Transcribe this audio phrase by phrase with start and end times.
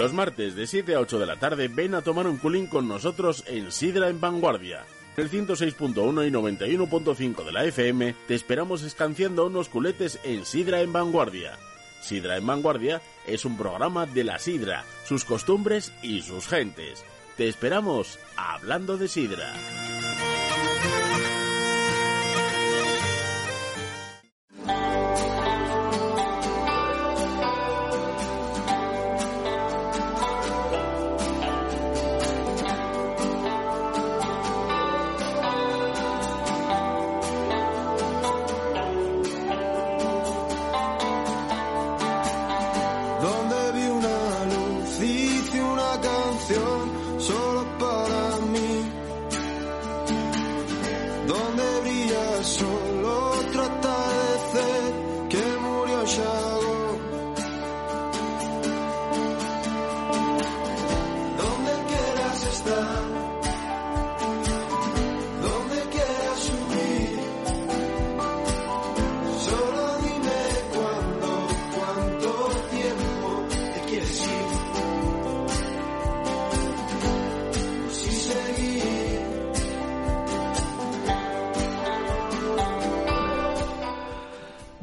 [0.00, 2.88] Los martes de 7 a 8 de la tarde ven a tomar un culín con
[2.88, 4.86] nosotros en Sidra en Vanguardia.
[5.18, 10.92] El 106.1 y 91.5 de la FM te esperamos escanciando unos culetes en Sidra en
[10.92, 11.58] Vanguardia.
[12.00, 17.04] Sidra en Vanguardia es un programa de la Sidra, sus costumbres y sus gentes.
[17.36, 19.52] Te esperamos hablando de Sidra.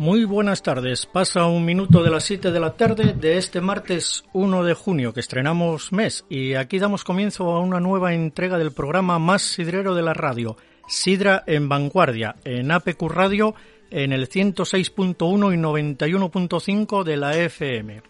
[0.08, 1.06] Muy buenas tardes.
[1.06, 5.14] Pasa un minuto de las 7 de la tarde de este martes 1 de junio
[5.14, 9.96] que estrenamos mes y aquí damos comienzo a una nueva entrega del programa más sidrero
[9.96, 10.56] de la radio,
[10.88, 13.54] Sidra en Vanguardia, en APQ Radio
[13.92, 18.02] en el 106.1 y 91.5 de la FM.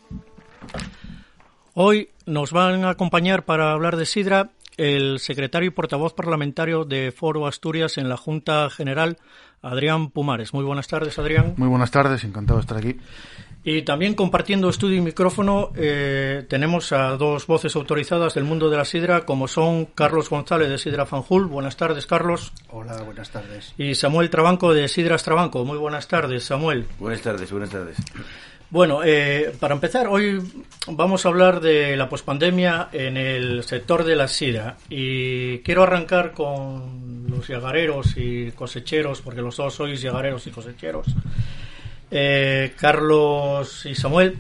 [1.74, 7.12] Hoy nos van a acompañar para hablar de Sidra el secretario y portavoz parlamentario de
[7.12, 9.18] Foro Asturias en la Junta General,
[9.62, 10.54] Adrián Pumares.
[10.54, 11.56] Muy buenas tardes, Adrián.
[11.58, 12.98] Muy buenas tardes, encantado de estar aquí.
[13.64, 18.78] Y también compartiendo estudio y micrófono eh, tenemos a dos voces autorizadas del mundo de
[18.78, 21.48] la sidra, como son Carlos González de Sidra Fanjul.
[21.48, 22.54] Buenas tardes, Carlos.
[22.70, 23.74] Hola, buenas tardes.
[23.78, 25.66] Y Samuel Trabanco de Sidras Trabanco.
[25.66, 26.86] Muy buenas tardes, Samuel.
[26.98, 27.98] Buenas tardes, buenas tardes.
[28.70, 30.42] Bueno, eh, para empezar, hoy
[30.88, 36.34] vamos a hablar de la pospandemia en el sector de la sidra y quiero arrancar
[36.34, 41.08] con los yagareros y cosecheros, porque los dos sois yagareros y cosecheros.
[42.12, 44.38] Eh, Carlos y Samuel,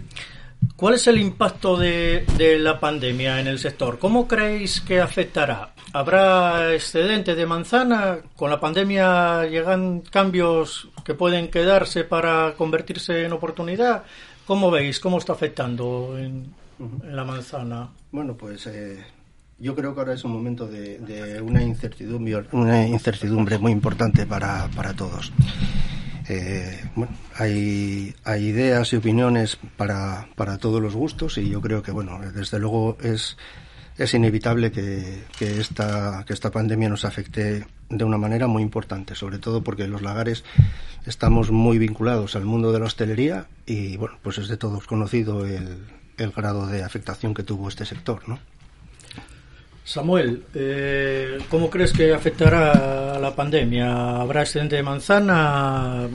[0.76, 2.26] ¿cuál es el impacto de
[2.60, 3.98] la pandemia en el sector?
[3.98, 5.72] ¿Cómo creéis que afectará?
[5.98, 8.20] ¿Habrá excedente de manzana?
[8.36, 14.04] ¿Con la pandemia llegan cambios que pueden quedarse para convertirse en oportunidad?
[14.46, 15.00] ¿Cómo veis?
[15.00, 17.90] ¿Cómo está afectando en, en la manzana?
[18.12, 19.04] Bueno, pues eh,
[19.58, 24.28] yo creo que ahora es un momento de, de una incertidumbre, una incertidumbre muy importante
[24.28, 25.34] para, para todos.
[26.30, 31.82] Eh, bueno, hay, hay ideas y opiniones para, para todos los gustos y yo creo
[31.82, 33.36] que, bueno, desde luego es,
[33.98, 39.16] es inevitable que, que, esta, que esta pandemia nos afecte de una manera muy importante,
[39.16, 40.44] sobre todo porque los lagares
[41.06, 45.46] estamos muy vinculados al mundo de la hostelería y, bueno, pues es de todos conocido
[45.46, 45.80] el,
[46.18, 48.40] el grado de afectación que tuvo este sector, ¿no?
[49.84, 54.20] Samuel, eh, ¿cómo crees que afectará la pandemia?
[54.20, 56.10] ¿Habrá excedente de manzana?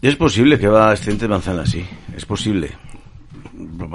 [0.00, 1.84] Es posible que va excedente de manzana, sí,
[2.16, 2.70] es posible.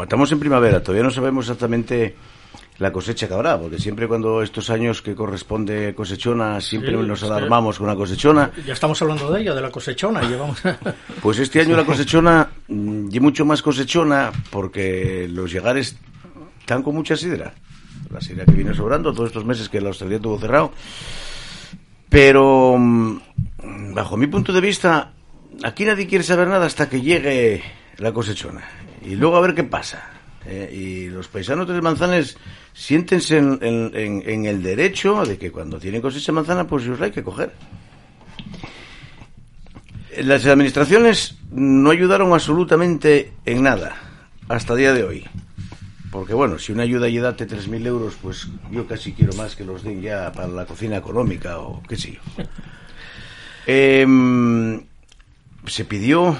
[0.01, 2.15] Estamos en primavera, todavía no sabemos exactamente
[2.79, 7.21] la cosecha que habrá, porque siempre cuando estos años que corresponde cosechona, siempre Sí, nos
[7.21, 8.51] alarmamos con una cosechona.
[8.65, 10.21] Ya estamos hablando de ella, de la cosechona.
[10.23, 10.59] Llevamos...
[11.21, 15.95] Pues este año la cosechona, mm, y mucho más cosechona, porque los llegares
[16.59, 17.53] están con mucha sidra.
[18.09, 20.71] La sidra que viene sobrando todos estos meses que la hostelería tuvo cerrado.
[22.09, 25.13] Pero, mm, bajo mi punto de vista,
[25.63, 27.61] aquí nadie quiere saber nada hasta que llegue
[27.97, 28.61] la cosechona.
[29.03, 30.09] Y luego a ver qué pasa.
[30.45, 32.37] Eh, y los paisanos de Manzanes
[32.73, 36.87] siéntense en, en- en- en el derecho de que cuando tienen cosecha de manzana, pues
[36.87, 37.51] os la hay que coger.
[40.17, 43.95] Las administraciones no ayudaron absolutamente en nada
[44.49, 45.25] hasta el día de hoy.
[46.11, 49.63] Porque bueno, si una ayuda ya date 3.000 euros, pues yo casi quiero más que
[49.63, 52.19] los den ya para la cocina económica o qué sé yo.
[53.67, 54.81] Em,
[55.67, 56.35] se pidió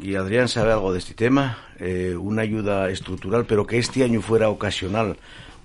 [0.00, 4.20] y Adrián sabe algo de este tema, eh, una ayuda estructural, pero que este año
[4.20, 5.16] fuera ocasional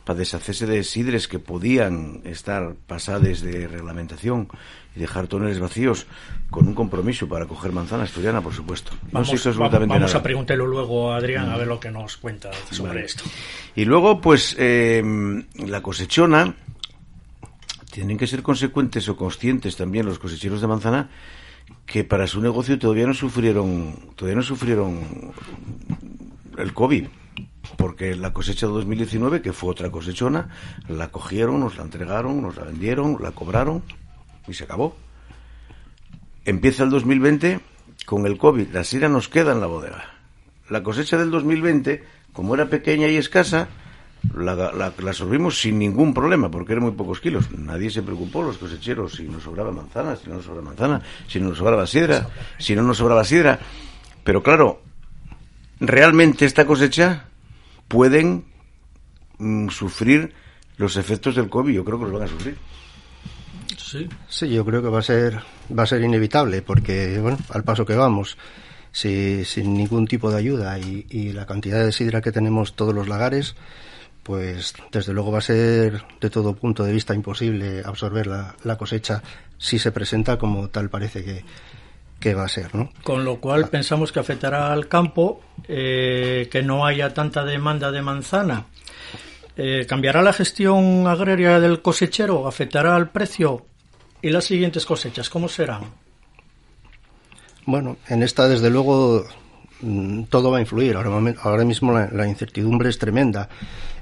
[0.03, 4.50] para deshacerse de sidres que podían estar pasadas de reglamentación
[4.95, 6.07] y dejar toneles vacíos
[6.50, 8.91] con un compromiso para coger manzana asturiana, por supuesto.
[9.12, 10.19] Vamos, no sé absolutamente vamos nada.
[10.19, 13.06] a preguntarlo luego a Adrián a ver lo que nos cuenta sobre Vale.
[13.06, 13.24] esto.
[13.75, 15.01] Y luego, pues, eh,
[15.65, 16.53] la cosechona,
[17.91, 21.09] tienen que ser consecuentes o conscientes también los cosecheros de manzana
[21.86, 25.33] que para su negocio todavía no sufrieron, todavía no sufrieron
[26.57, 27.07] el COVID.
[27.77, 30.50] Porque la cosecha de 2019, que fue otra cosechona,
[30.88, 33.83] la cogieron, nos la entregaron, nos la vendieron, la cobraron
[34.48, 34.95] y se acabó.
[36.45, 37.60] Empieza el 2020
[38.06, 40.06] con el COVID, la sidra nos queda en la bodega.
[40.69, 43.69] La cosecha del 2020, como era pequeña y escasa,
[44.35, 47.51] la, la, la absorbimos sin ningún problema, porque eran muy pocos kilos.
[47.51, 51.39] Nadie se preocupó, los cosecheros, si nos sobraba manzana, si no nos sobraba manzana, si
[51.39, 53.59] no nos sobraba sidra, si no nos sobraba sidra.
[54.23, 54.81] Pero claro,
[55.79, 57.25] realmente esta cosecha
[57.87, 58.45] pueden
[59.37, 60.33] mm, sufrir
[60.77, 61.73] los efectos del COVID.
[61.73, 62.57] Yo creo que los van a sufrir.
[63.77, 64.07] Sí.
[64.27, 65.39] Sí, yo creo que va a ser
[65.77, 68.37] va a ser inevitable porque bueno, al paso que vamos,
[68.91, 72.93] si, sin ningún tipo de ayuda y, y la cantidad de sidra que tenemos todos
[72.93, 73.55] los lagares,
[74.23, 78.77] pues desde luego va a ser de todo punto de vista imposible absorber la, la
[78.77, 79.21] cosecha
[79.57, 81.43] si se presenta como tal parece que,
[82.23, 82.89] que va a ser, ¿no?
[83.03, 88.01] Con lo cual pensamos que afectará al campo, eh, que no haya tanta demanda de
[88.01, 88.65] manzana.
[89.57, 92.47] Eh, ¿Cambiará la gestión agraria del cosechero?
[92.47, 93.65] ¿Afectará al precio?
[94.21, 95.83] ¿Y las siguientes cosechas cómo serán?
[97.65, 99.25] Bueno, en esta desde luego
[100.30, 100.95] todo va a influir.
[100.95, 103.50] Ahora, mismo la, la incertidumbre es tremenda.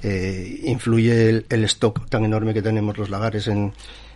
[0.04, 3.74] Eh, influye el, el stock tan enorme que tenemos los lagares en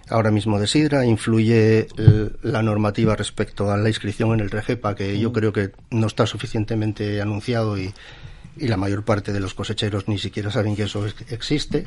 [0.09, 4.95] ahora mismo de sidra, influye el- la normativa respecto a la inscripción en el REGEPA,
[4.95, 7.91] que yo creo que no está suficientemente anunciado y,
[8.57, 11.85] y la mayor parte de los cosecheros ni siquiera saben que eso ex- existe.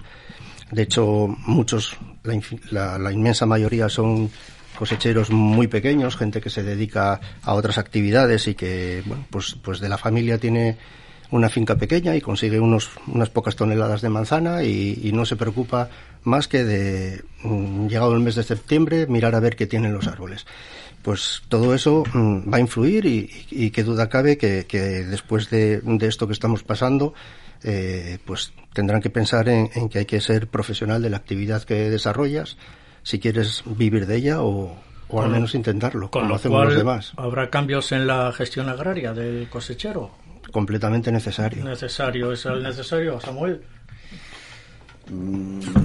[0.73, 2.41] De hecho, muchos, la,
[2.71, 4.31] la- la inmensa mayoría son
[4.79, 9.81] cosecheros muy pequeños, gente que se dedica a otras actividades y que, bueno, pues, pues
[9.81, 10.77] de la familia tiene
[11.33, 15.91] una finca pequeña y consigue unos, unas pocas toneladas de manzana y, no se preocupa
[16.23, 20.07] más que de, mm, llegado el mes de septiembre, mirar a ver qué tienen los
[20.07, 20.47] árboles.
[21.03, 24.65] Pues todo eso mm, va a influir y, y- qué duda cabe que,
[25.11, 27.15] después de, esto que estamos pasando,
[27.65, 31.65] eh, pues tendrán que pensar en, en que hay que ser profesional de la actividad
[31.65, 32.57] que desarrollas
[33.03, 34.77] si quieres vivir de ella o,
[35.09, 37.13] o al menos intentarlo, Con como lo hacemos cual los demás.
[37.17, 40.11] habrá cambios en la gestión agraria del cosechero.
[40.53, 41.65] Completamente necesario.
[41.65, 43.63] Necesario, es el necesario, Samuel.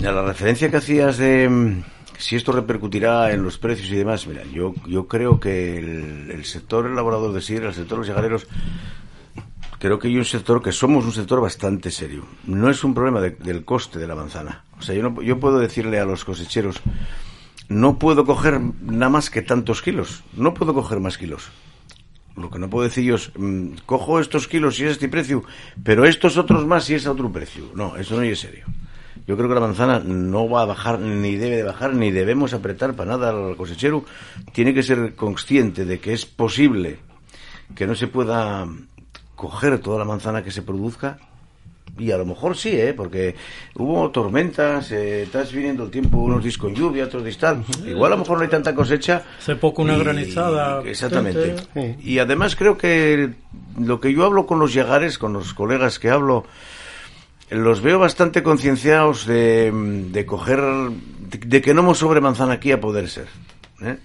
[0.06, 1.84] A la referencia que hacías de mm,
[2.18, 6.46] si esto repercutirá en los precios y demás, mira, yo, yo creo que el, el
[6.46, 8.48] sector elaborador de sidra, el sector de los llagareros,
[9.80, 12.26] creo que hay un sector que somos un sector bastante serio.
[12.46, 14.64] No es un problema de- del coste de la manzana.
[14.84, 16.82] O sea, yo, no, puedo decirle a los cosecheros,
[17.70, 21.52] no puedo coger nada más que tantos kilos, no puedo coger más kilos.
[22.36, 25.46] Lo que no puedo decir yo es, mm, cojo estos kilos y es este precio,
[25.86, 27.72] pero estos otros más y es a otro precio.
[27.76, 28.66] No, eso no es serio.
[29.26, 32.54] Yo creo que la manzana no va a bajar, ni debe de bajar, ni debemos
[32.54, 34.04] apretar para nada al cosechero.
[34.52, 37.00] Tiene que ser consciente de que es posible
[37.74, 38.68] que no se pueda
[39.38, 41.20] coger toda la manzana que se produzca.
[41.98, 42.94] Y a lo mejor sí, ¿eh?
[42.96, 43.36] porque
[43.76, 47.64] hubo tormentas, eh, estás viniendo el tiempo, unos días con lluvia, otros días tal.
[47.86, 49.24] Igual a lo mejor no hay tanta cosecha.
[49.38, 51.56] Hace poco una Y- granizada Exactamente.
[51.74, 51.96] Sí.
[52.04, 53.34] Y además creo que
[53.80, 56.46] lo que yo hablo con los llegares, con los colegas que hablo,
[57.52, 59.72] los veo bastante concienciados de,
[60.12, 63.28] de coger, de, de que no hemos sobre manzana aquí a poder ser.
[63.84, 63.98] ¿eh?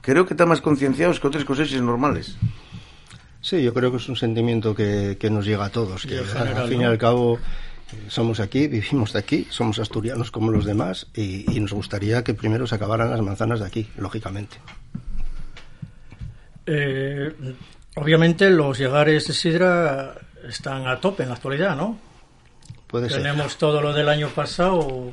[0.00, 2.36] Creo que están más concienciados que otras cosechas normales.
[3.42, 6.26] Sí, yo creo que es un sentimiento que, que nos llega a todos, que al-
[6.26, 10.50] general, al fin y al cabo eh, somos aquí, vivimos de aquí, somos asturianos como
[10.50, 14.58] los demás y, y nos gustaría que primero se acabaran las manzanas de aquí, lógicamente.
[16.66, 17.32] Eh,
[17.96, 20.14] obviamente los llegares de sidra
[20.48, 21.98] están a tope en la actualidad, ¿no?
[22.86, 23.22] Puede ser.
[23.22, 25.12] Tenemos todo lo del año pasado.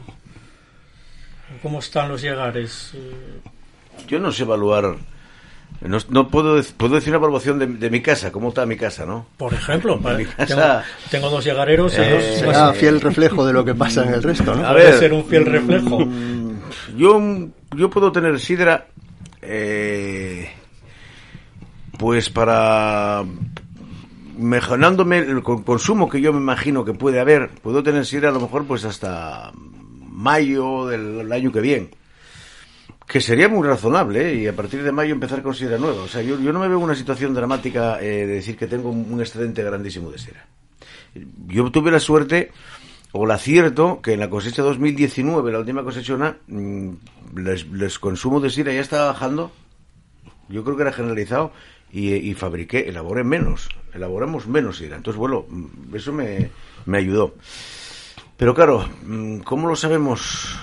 [1.62, 2.92] ¿Cómo están los llegares?
[4.08, 4.98] Yo no sé evaluar,
[5.82, 9.06] no, no puedo, puedo decir una evaluación de, de mi casa, cómo está mi casa,
[9.06, 9.28] ¿no?
[9.38, 11.94] Por ejemplo, mi tengo, casa- tengo dos llegareros.
[11.98, 14.66] y Eh, dos- Será fiel reflejo de lo que pasa en el resto, ¿no?
[14.66, 16.00] A Puede ver, ser un fiel reflejo.
[16.00, 16.60] mm,
[16.98, 17.22] Yo,
[17.76, 18.88] yo puedo tener sidra,
[19.42, 20.50] eh,
[22.00, 23.24] pues para
[24.38, 28.32] mejorándome el con- consumo que yo me imagino que puede haber, puedo tener sidra a
[28.32, 29.52] lo mejor pues hasta
[30.10, 31.90] mayo del año que viene.
[33.08, 34.36] Que sería muy razonable ¿eh?
[34.36, 36.04] y a partir de mayo empezar con sidra nueva.
[36.04, 38.90] O sea, yo, yo no me veo una situación dramática eh, de decir que tengo
[38.90, 40.46] un excedente grandísimo de sidra.
[41.48, 42.52] Yo tuve la suerte
[43.14, 46.90] o el acierto que en la cosecha 2019, la última cosechona, mm,
[47.36, 49.52] les, consumo de sidra ya estaba bajando.
[50.50, 51.54] Yo creo que era generalizado
[51.92, 54.98] y, y fabriqué, elaboré menos, elaboramos menos sidra.
[54.98, 56.52] Entonces, bueno, mm, eso me,
[56.86, 57.36] me ayudó.
[58.36, 60.60] Pero claro, mm, ¿cómo lo sabemos?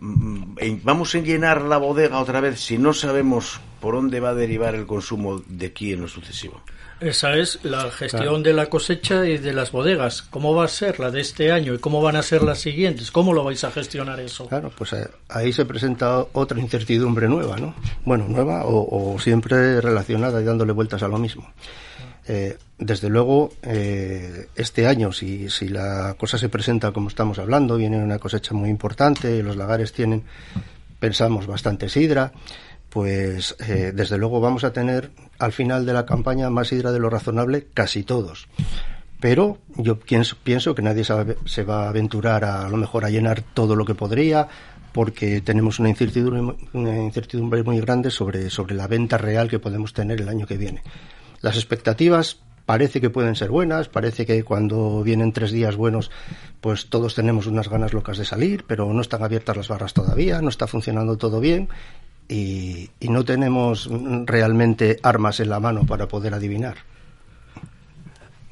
[0.00, 4.74] Vamos a llenar la bodega otra vez si no sabemos por dónde va a derivar
[4.74, 6.62] el consumo de aquí en lo sucesivo.
[7.00, 10.20] Esa es la gestión de la cosecha y de las bodegas.
[10.20, 13.10] ¿Cómo va a ser la de este año y cómo van a ser las siguientes?
[13.10, 14.46] ¿Cómo lo vais a gestionar eso?
[14.48, 17.74] Claro, pues eh, ahí se presenta otra incertidumbre nueva, ¿no?
[18.04, 21.50] Bueno, nueva o, siempre relacionada y dándole vueltas a lo mismo.
[22.28, 27.76] Eh, desde luego, eh, este año, si, si la cosa se presenta como estamos hablando,
[27.76, 30.24] viene una cosecha muy importante, los lagares tienen,
[30.98, 32.32] pensamos, bastante sidra,
[32.88, 36.98] pues eh, desde luego vamos a tener al final de la campaña más hidra de
[36.98, 38.48] lo razonable casi todos.
[39.20, 43.10] Pero yo pienso, pienso que nadie se va a aventurar a, a, lo mejor a
[43.10, 44.48] llenar todo lo que podría,
[44.92, 49.92] porque tenemos una incertidumbre, una incertidumbre muy grande sobre, sobre la venta real que podemos
[49.92, 50.82] tener el año que viene.
[51.42, 56.10] Las expectativas parece que pueden ser buenas, parece que cuando vienen tres días buenos,
[56.60, 60.40] pues todos tenemos unas ganas locas de salir, pero no están abiertas las barras todavía,
[60.40, 61.68] no está funcionando todo bien
[62.28, 63.90] y, no tenemos
[64.24, 66.76] realmente armas en la mano para poder adivinar.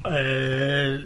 [0.05, 1.05] Eh,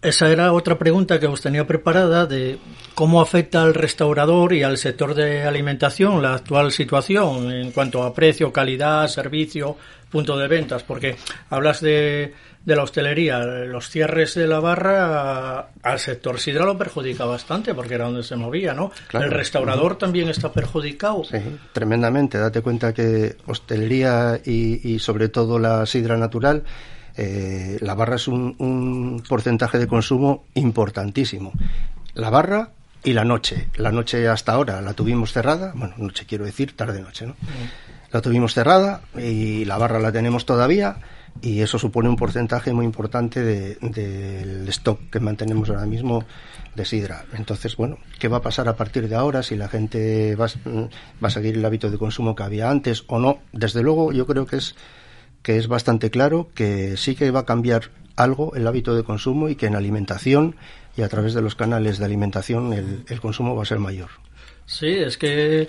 [0.00, 2.58] esa era otra pregunta que os tenía preparada de
[2.94, 8.14] cómo afecta al restaurador y al sector de alimentación la actual situación en cuanto a
[8.14, 9.76] precio, calidad, servicio,
[10.10, 11.16] punto de ventas, porque
[11.50, 12.34] hablas de
[12.68, 17.94] de la hostelería, los cierres de la barra al sector sidra lo perjudica bastante porque
[17.94, 18.92] era donde se movía, ¿no?
[19.14, 21.24] El restaurador también está perjudicado.
[21.24, 21.38] Sí,
[21.72, 22.36] tremendamente.
[22.36, 26.62] Date cuenta que hostelería y, sobre todo la sidra natural,
[27.16, 31.52] eh, la barra es un, porcentaje de consumo importantísimo.
[32.12, 32.72] La barra
[33.04, 33.68] y la noche.
[33.76, 37.36] La noche hasta ahora la tuvimos cerrada, bueno, noche quiero decir, tarde-noche, ¿no?
[38.10, 40.96] La tuvimos cerrada y la barra la tenemos todavía
[41.42, 46.24] y eso supone un porcentaje muy importante del stock que mantenemos ahora mismo
[46.74, 47.24] de sidra.
[47.34, 49.42] Entonces, bueno, ¿qué va a pasar a partir de ahora?
[49.42, 53.18] Si la gente va, va a seguir el hábito de consumo que había antes o
[53.18, 53.40] no.
[53.52, 54.74] Desde luego, yo creo que es
[55.42, 59.48] que es bastante claro que sí que va a cambiar algo el hábito de consumo
[59.48, 60.56] y que en alimentación
[60.98, 64.10] y a través de los canales de alimentación el, el consumo va a ser mayor.
[64.66, 65.68] Sí, es que eh,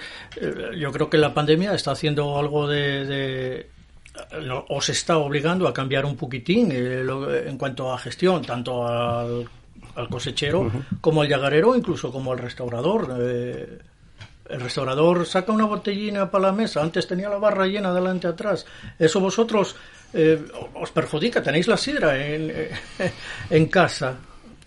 [0.76, 3.68] yo creo que la pandemia está haciendo algo de
[4.70, 7.04] os está obligando a cambiar un poquitín eh,
[7.46, 9.48] en cuanto a gestión, tanto al,
[10.10, 13.16] cosechero como al llagarero, incluso como al restaurador.
[13.22, 13.80] Eh,
[14.50, 18.66] el restaurador saca una botellina para la mesa, antes tenía la barra llena delante atrás.
[18.98, 19.76] Eso vosotros
[20.12, 20.44] eh,
[20.74, 22.52] os perjudica, tenéis la sidra en,
[23.50, 24.18] en casa.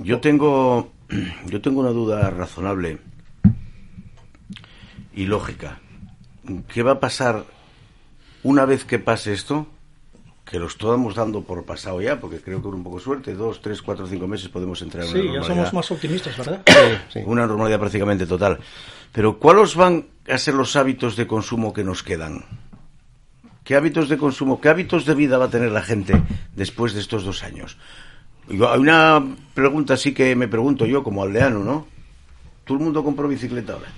[0.02, 0.90] Yo tengo,
[1.46, 2.98] yo tengo una duda razonable
[5.14, 5.80] y lógica.
[6.68, 7.44] ¿Qué va a pasar
[8.42, 9.66] una vez que pase esto,
[10.44, 13.34] que lo estamos dando por pasado ya, porque creo que con un poco de suerte,
[13.34, 15.42] dos, tres, cuatro, cinco meses podemos entrar en una normalidad.
[15.42, 16.62] Sí, ya somos más optimistas, ¿verdad?
[17.12, 17.20] sí.
[17.24, 18.58] Una normalidad prácticamente total.
[19.12, 22.44] Pero ¿cuáles van a ser los hábitos de consumo que nos quedan?
[23.62, 26.20] ¿Qué hábitos de consumo, qué hábitos de vida va a tener la gente
[26.56, 27.78] después de estos dos años?
[28.48, 31.86] Hay una pregunta así que me pregunto yo como aldeano, ¿no?
[32.64, 33.88] ¿Todo el mundo compró bicicleta ahora?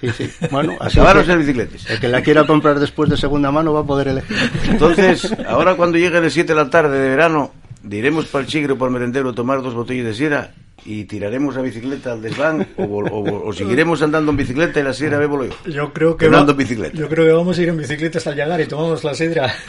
[0.00, 0.30] Sí, sí.
[0.50, 1.88] Bueno, así ser bicicletas.
[1.90, 4.36] El que la quiera comprar después de segunda mano va a poder elegir.
[4.68, 7.52] Entonces, ahora cuando llegue las 7 de la tarde de verano,
[7.82, 10.50] diremos para el chigre o para el merendero tomar dos botellas de sierra
[10.84, 15.44] y tiraremos a bicicleta al desván o, seguiremos andando en bicicleta y la sidra bebo
[15.44, 15.52] yo.
[15.66, 16.96] Yo creo que andando en bicicleta.
[16.96, 19.54] Yo creo que vamos a ir en bicicleta hasta llegar y tomamos la sidra.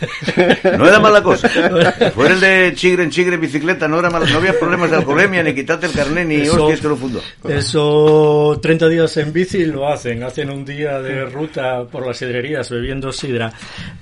[0.78, 1.50] No era mala cosa.
[2.16, 5.44] Fue el de chigre en chigre en bicicleta, no era no había problemas de alcoholemia
[5.44, 7.22] ni quitarte el carnet ni eso, hostias que lo fundó.
[7.48, 12.70] Eso 30 días en bici lo hacen, hacen un día de ruta por las sidrerías
[12.70, 13.52] bebiendo sidra.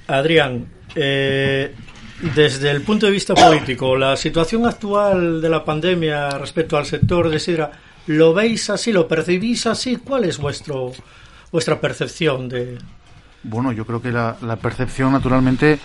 [0.08, 1.74] Adrián, eh,
[2.22, 7.30] desde el punto de vista político, la situación actual de la pandemia respecto al sector
[7.30, 7.72] de sidra,
[8.08, 9.98] ¿lo veis así, lo percibís así?
[9.98, 10.92] ¿Cuál es vuestro
[11.52, 12.78] vuestra percepción de...?
[13.44, 15.80] Bueno, yo creo que la, percepción, naturalmente,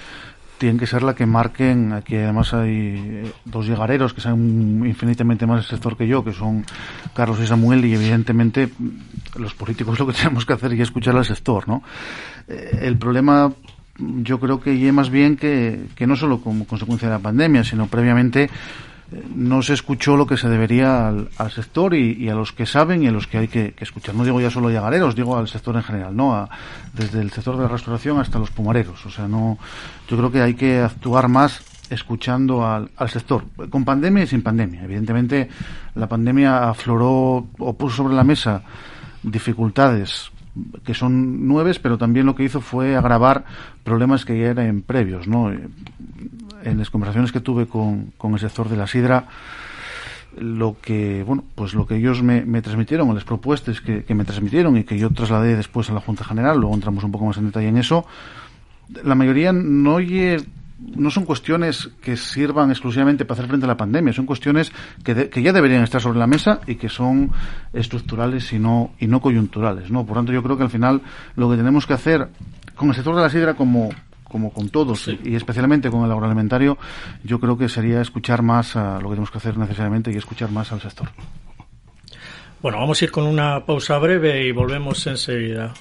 [0.58, 5.46] tiene que ser la que marquen, aquí además hay eh, dos llegareros que saben infinitamente
[5.46, 6.64] más el sector que yo, que son
[7.14, 8.70] Carlos y Samuel, y evidentemente
[9.36, 11.82] los políticos lo que tenemos que hacer es escuchar al sector, ¿no?
[12.48, 13.52] Eh, el problema
[14.22, 17.64] yo creo que y más bien que, que no solo como consecuencia de la pandemia,
[17.64, 18.48] sino previamente
[19.34, 23.08] no se escuchó lo que se debería al, sector y, a los que saben y
[23.08, 24.14] a los que hay que, escuchar.
[24.14, 26.48] No digo ya solo llagareros, digo al sector en general, no
[26.92, 29.04] desde el sector de la restauración hasta los pumareros.
[29.06, 29.58] O sea, no,
[30.08, 34.42] yo creo que hay que actuar más escuchando al, al sector, con pandemia y sin
[34.42, 34.84] pandemia.
[34.84, 35.48] Evidentemente,
[35.94, 38.62] la pandemia afloró o puso sobre la mesa
[39.22, 40.31] dificultades
[40.84, 43.44] que son nueves, pero también lo que hizo fue agravar
[43.84, 45.50] problemas que ya eran previos, ¿no?
[45.50, 49.26] En las conversaciones que tuve con, con el sector de la sidra,
[50.38, 54.14] lo que bueno pues lo que ellos me, me transmitieron o las propuestas que, que,
[54.14, 57.26] me transmitieron y que yo trasladé después a la Junta General luego entramos un poco
[57.26, 58.06] más en detalle en eso
[59.04, 60.00] la mayoría no
[60.96, 64.72] no son cuestiones que sirvan exclusivamente para hacer frente a la pandemia, son cuestiones
[65.04, 67.30] que, que, ya deberían estar sobre la mesa y que son
[67.72, 69.90] estructurales y no, y no coyunturales.
[69.90, 70.04] ¿no?
[70.04, 71.02] Por tanto, yo creo que al final
[71.36, 72.28] lo que tenemos que hacer
[72.74, 73.90] con el sector de la sidra como,
[74.24, 76.78] como con todos y especialmente con el agroalimentario,
[77.22, 80.50] yo creo que sería escuchar más a lo que tenemos que hacer necesariamente y escuchar
[80.50, 81.08] más al sector.
[82.60, 85.74] Bueno, vamos a ir con una pausa breve y volvemos enseguida.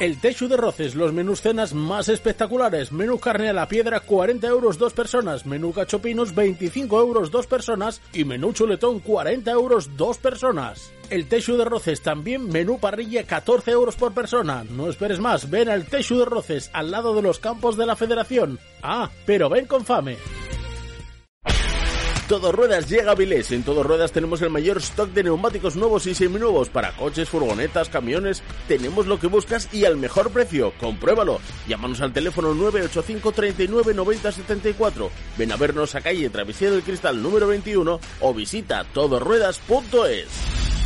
[0.02, 2.92] El Techu de Roces, los menús cenas más espectaculares.
[2.92, 5.46] Menú carne a la piedra, 40 euros dos personas.
[5.46, 8.02] Menú cachopinos, 25 euros dos personas.
[8.12, 10.92] Y menú chuletón, 40 euros dos personas.
[11.12, 14.64] El Techu de Roces, también menú parrilla, 14 euros por persona.
[14.72, 17.96] No esperes más, ven al Techu de Roces, al lado de los campos de la
[17.96, 18.58] Federación.
[18.82, 20.18] Ah, pero ven con fame.
[22.28, 23.52] Todo Ruedas llega a Vilés.
[23.52, 27.90] En Todo Ruedas tenemos el mayor stock de neumáticos nuevos y seminuevos para coches, furgonetas,
[27.90, 28.42] camiones.
[28.68, 30.74] Tenemos lo que buscas y al mejor precio.
[30.80, 31.40] Compruébalo.
[31.68, 35.12] Llámanos al teléfono 985 39 90 74.
[35.38, 40.81] Ven a vernos a calle Travesía del Cristal número 21 o visita todorruedas.es.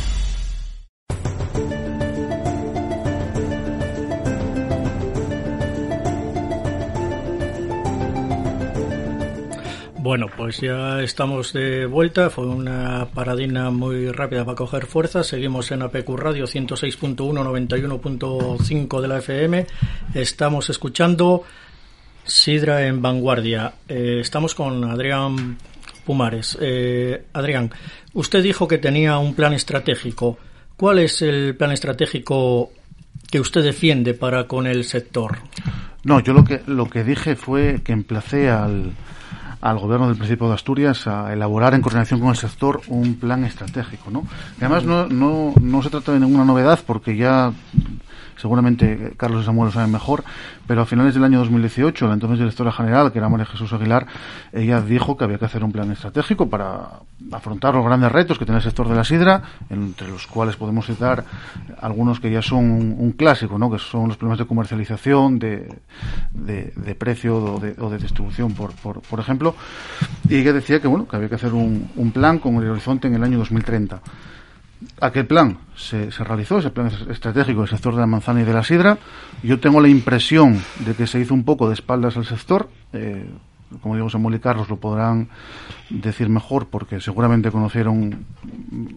[10.06, 12.30] Bueno, pues ya estamos de vuelta.
[12.30, 15.24] Fue una paradina muy rápida para coger fuerza.
[15.24, 19.66] Seguimos en APQ Radio 106.1, 91.5 de la FM.
[20.14, 21.42] Estamos escuchando
[22.22, 23.74] Sidra en Vanguardia.
[23.88, 25.58] Eh, estamos con Adrián
[26.04, 26.56] Pumares.
[26.60, 27.72] Eh, Adrián,
[28.12, 30.38] usted dijo que tenía un plan estratégico.
[30.76, 32.70] ¿Cuál es el plan estratégico
[33.28, 35.38] que usted defiende para con el sector?
[36.04, 38.92] No, yo lo que lo que dije fue que emplacé al
[39.70, 43.44] al gobierno del Principado de Asturias a elaborar en coordinación con el sector un plan
[43.44, 44.10] estratégico.
[44.10, 44.24] ¿no?
[44.58, 47.52] además no, no, no se trata de ninguna novedad porque ya
[48.36, 50.24] seguramente Carlos y Samuel lo saben mejor,
[50.66, 54.06] pero a finales del año 2018, la entonces directora general, que era María Jesús Aguilar,
[54.52, 57.00] ella dijo que había que hacer un plan estratégico para
[57.32, 60.86] afrontar los grandes retos que tiene el sector de la sidra, entre los cuales podemos
[60.86, 61.24] citar
[61.80, 62.64] algunos que ya son
[62.98, 63.70] un, clásico, ¿no?
[63.70, 65.68] que son los problemas de comercialización, de,
[66.32, 69.54] de, precio o de, o de distribución, por, por, por, ejemplo,
[70.28, 73.08] y ella decía que, bueno, que había que hacer un, un plan con el horizonte
[73.08, 74.00] en el año 2030
[75.00, 78.52] aquel plan se, se, realizó, ese plan estratégico del sector de la manzana y de
[78.52, 78.98] la sidra.
[79.42, 82.68] Yo tengo la impresión de que se hizo un poco de espaldas al sector.
[82.92, 83.28] Eh,
[83.82, 85.28] como digo, Samuel y Carlos lo podrán
[85.90, 88.24] decir mejor porque seguramente conocieron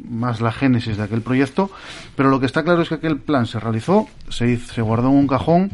[0.10, 1.72] más la génesis de aquel proyecto.
[2.16, 5.16] Pero lo que está claro es que aquel plan se realizó, se, se guardó en
[5.16, 5.72] un cajón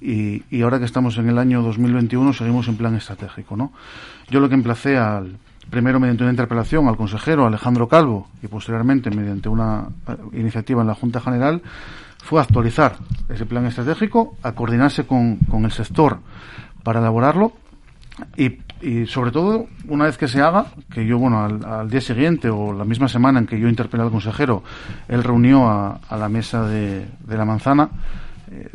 [0.00, 3.56] y, y ahora que estamos en el año 2021 seguimos en plan estratégico.
[3.56, 3.72] ¿no?
[4.28, 5.38] Yo lo que emplacé al
[5.70, 10.88] primero mediante una interpelación al consejero Alejandro Calvo y posteriormente mediante una eh, iniciativa en
[10.88, 11.62] la Junta General,
[12.22, 12.96] fue actualizar
[13.28, 16.20] ese plan estratégico, a coordinarse con, con el sector
[16.82, 17.52] para elaborarlo
[18.36, 22.72] y, sobre todo, una vez que se haga, que yo, bueno, al, día siguiente o
[22.72, 24.62] la misma semana en que yo interpelé al consejero,
[25.08, 27.88] él reunió a, la mesa de, de la manzana,
[28.50, 28.70] eh,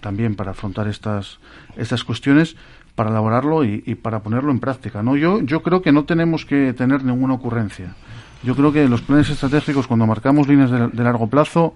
[0.00, 1.38] también para afrontar estas,
[1.76, 2.56] estas cuestiones,
[2.98, 5.04] para elaborarlo y, para ponerlo en práctica.
[5.04, 5.14] ¿no?
[5.14, 7.94] Yo, yo creo que no tenemos que tener ninguna ocurrencia.
[8.42, 11.74] Yo creo que los planes estratégicos, cuando marcamos líneas de, largo plazo,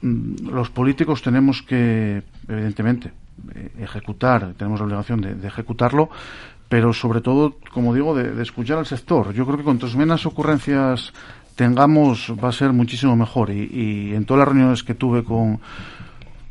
[0.00, 3.10] mm, los políticos tenemos que, evidentemente,
[3.52, 6.08] eh, ejecutar, tenemos la obligación de, ejecutarlo,
[6.68, 9.32] pero sobre todo, como digo, de, escuchar al sector.
[9.32, 11.12] Yo creo que cuantas menos ocurrencias
[11.56, 13.50] tengamos, va a ser muchísimo mejor.
[13.50, 15.58] y en todas las reuniones que tuve con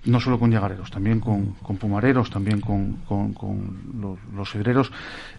[0.08, 2.98] no solo con llegareros, también con, pumareros, también con,
[4.02, 4.92] los, los, hidreros,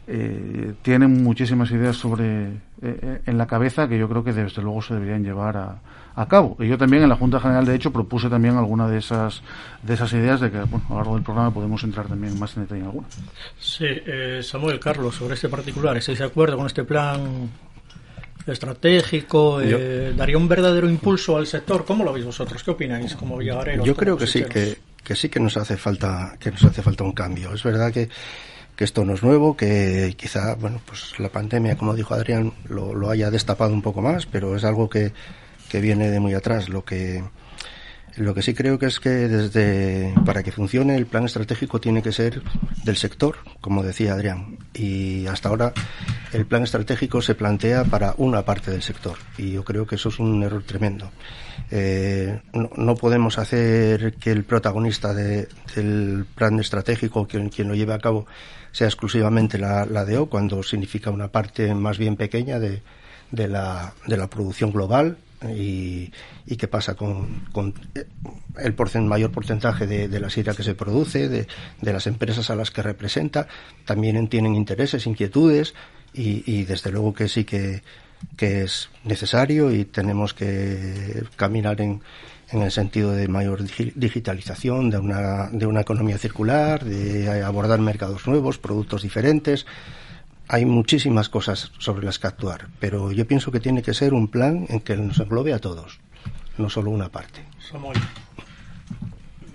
[0.06, 2.52] eh, tienen muchísimas ideas sobre eh,
[2.82, 5.80] eh, en la cabeza que yo creo que desde luego se deberían llevar a,
[6.28, 6.56] cabo.
[6.58, 9.40] Y yo también en la Junta General, de hecho, propuse también alguna de esas
[9.84, 12.56] de esas ideas de que bueno, a lo largo del programa podemos entrar también más
[12.56, 13.06] en detalle en alguna.
[13.60, 13.86] Sí,
[14.42, 17.48] Samuel Carlos, sobre este particular, ¿estáis de acuerdo con este plan
[18.52, 21.84] estratégico, eh, daría un verdadero impulso al sector.
[21.84, 22.62] ¿Cómo lo veis vosotros?
[22.62, 23.86] ¿Qué opináis como villareros?
[23.86, 27.04] Yo creo que sí, que, que, sí que nos hace falta que nos hace falta
[27.04, 27.52] un cambio.
[27.52, 28.08] Es verdad que,
[28.76, 32.94] que esto no es nuevo, que quizá bueno pues la pandemia, como dijo Adrián, lo,
[32.94, 35.12] lo haya destapado un poco más, pero es algo que,
[35.68, 36.68] que viene de muy atrás.
[36.68, 37.22] Lo que
[38.16, 42.02] lo que sí creo que es que desde para que funcione el plan estratégico tiene
[42.02, 42.42] que ser
[42.84, 44.58] del sector, como decía Adrián.
[44.74, 45.72] Y hasta ahora
[46.32, 49.16] el plan estratégico se plantea para una parte del sector.
[49.36, 51.10] Y yo creo que eso es un error tremendo.
[51.70, 57.98] Eh, no, podemos hacer que el protagonista del plan estratégico, quien, quien, lo lleve a
[57.98, 58.26] cabo,
[58.72, 62.82] sea exclusivamente la, la DO, cuando significa una parte más bien pequeña de,
[63.30, 66.12] de, la, de la producción global y,
[66.46, 67.74] y qué pasa con, con
[68.56, 68.74] el
[69.04, 71.46] mayor porcentaje de, la sidra que se produce, de,
[71.80, 73.46] de, las empresas a las que representa,
[73.84, 75.74] también tienen intereses, inquietudes
[76.12, 77.82] y, y desde luego que sí que,
[78.36, 82.02] que, es necesario y tenemos que caminar en,
[82.50, 83.62] en el sentido de mayor
[83.94, 89.66] digitalización, de una, de una economía circular, de abordar mercados nuevos, productos diferentes,
[90.48, 94.28] hay muchísimas cosas sobre las que actuar, pero yo pienso que tiene que ser un
[94.28, 96.00] plan en que nos englobe a todos,
[96.56, 97.44] no solo una parte.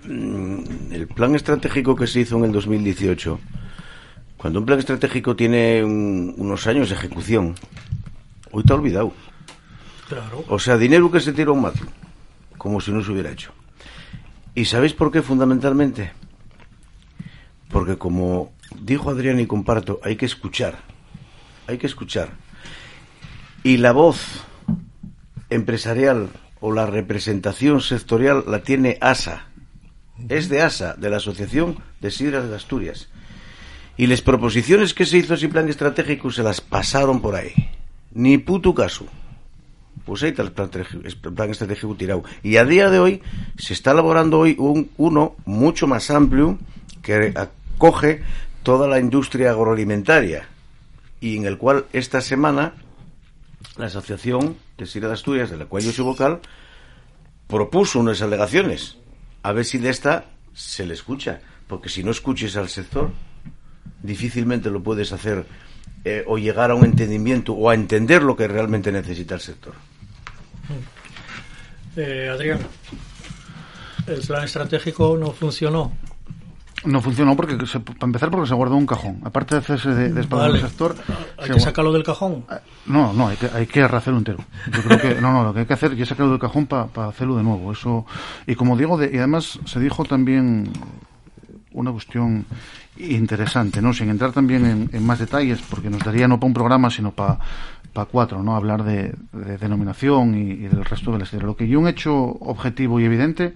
[0.06, 3.40] Mm, el plan estratégico que se hizo en el 2018,
[4.36, 7.56] cuando un plan estratégico tiene unos años de ejecución,
[8.52, 9.12] hoy te ha olvidado.
[10.08, 10.44] Claro.
[10.48, 11.80] O sea, dinero que se tira un mato,
[12.56, 13.52] como si no se hubiera hecho.
[14.54, 16.12] ¿Y sabéis por qué fundamentalmente?
[17.70, 20.78] Porque como dijo Adrián y comparto, hay que escuchar,
[21.66, 22.30] hay que escuchar.
[23.62, 24.42] Y la voz
[25.50, 26.28] empresarial
[26.60, 29.46] o la representación sectorial la tiene ASA.
[30.28, 33.08] Es de ASA, de la Asociación de Sidras de Asturias.
[33.96, 37.52] Y las proposiciones que se hizo sin plan estratégico se las pasaron por ahí.
[38.12, 39.06] Ni puto caso.
[40.04, 42.24] Pues ahí está el plan, estratégico tirado.
[42.42, 43.22] Y a día de hoy
[43.56, 46.58] se está elaborando hoy un, uno mucho más amplio
[47.02, 48.22] que acoge
[48.64, 50.48] toda la industria agroalimentaria
[51.20, 52.74] y en el cual esta semana
[53.76, 56.40] la Asociación de Sierra de Asturias, de la cual yo soy vocal,
[57.46, 58.96] propuso unas alegaciones.
[59.42, 60.24] A ver si de esta
[60.54, 61.40] se le escucha.
[61.66, 63.10] Porque si no escuches al sector,
[64.02, 65.46] difícilmente lo puedes hacer
[66.04, 69.74] eh, o llegar a un entendimiento o a entender lo que realmente necesita el sector.
[71.96, 72.60] Eh, Adrián,
[74.06, 75.96] el plan estratégico no funcionó
[76.84, 79.20] no funcionó porque, para empezar, porque se guardó un cajón.
[79.24, 80.96] Aparte de hacerse de, de del sector...
[81.38, 82.44] ¿Hay que sacarlo del cajón?
[82.50, 82.54] Eh,
[82.86, 84.38] no, no, hay que, hay que rehacerlo entero.
[84.72, 87.08] Yo creo que, no, no, lo que hay que hacer es sacarlo del cajón para
[87.08, 87.72] hacerlo de nuevo.
[87.72, 88.06] Eso,
[88.46, 90.70] y como digo, de, y además se dijo también
[91.72, 92.44] una cuestión
[92.96, 93.92] interesante, ¿no?
[93.92, 97.38] Sin entrar también en, más detalles, porque nos daría no para un programa, sino para
[97.92, 98.56] para cuatro, ¿no?
[98.56, 99.14] Hablar de,
[99.60, 101.46] denominación y, y, del resto de la serie.
[101.46, 103.54] Lo que yo un hecho objetivo y evidente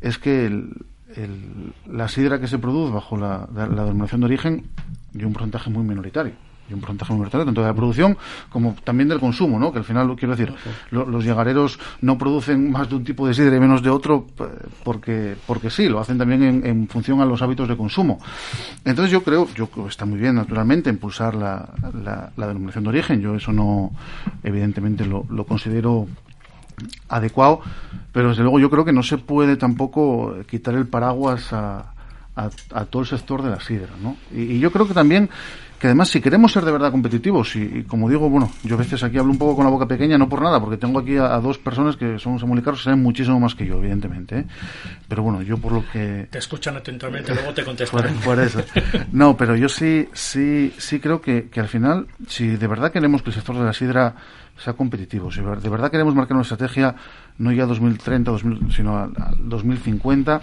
[0.00, 0.70] es que el,
[1.90, 4.64] la sidra que se produce bajo la, denominación de origen
[5.14, 6.34] y un porcentaje muy minoritario
[6.68, 8.16] y un porcentaje muy minoritario tanto de la producción
[8.50, 9.72] como también del consumo, ¿no?
[9.72, 10.52] Que al final, quiero decir,
[10.90, 14.26] los llegareros no producen más de un tipo de sidra y menos de otro
[14.82, 18.18] porque porque sí, lo hacen también en, función a los hábitos de consumo.
[18.84, 21.68] Entonces yo creo, yo creo que está muy bien, naturalmente, impulsar la,
[22.36, 23.20] la, denominación de origen.
[23.20, 23.92] Yo eso no,
[24.42, 26.08] evidentemente, lo, lo considero
[27.08, 27.60] adecuado,
[28.12, 31.92] pero desde luego yo creo que no se puede tampoco quitar el paraguas a,
[32.36, 34.16] a, todo el sector de la sidra, ¿no?
[34.30, 35.30] Y, yo creo que también
[35.78, 39.02] que además si queremos ser de verdad competitivos y, como digo, bueno, yo a veces
[39.02, 41.38] aquí hablo un poco con la boca pequeña, no por nada, porque tengo aquí a,
[41.38, 44.46] dos personas que son Samuel y Carlos, saben muchísimo más que yo, evidentemente, ¿eh?
[45.08, 46.28] pero bueno, yo por lo que...
[46.30, 48.14] Te escuchan atentamente, luego te contestan.
[48.24, 48.62] Por, eso.
[49.12, 53.22] No, pero yo sí, sí, sí creo que, que al final, si de verdad queremos
[53.22, 54.14] que el sector de la sidra
[54.58, 55.30] sea competitivo.
[55.30, 56.94] Si de verdad queremos marcar una estrategia
[57.38, 60.40] no ya 2030, 2000, sino al 2050,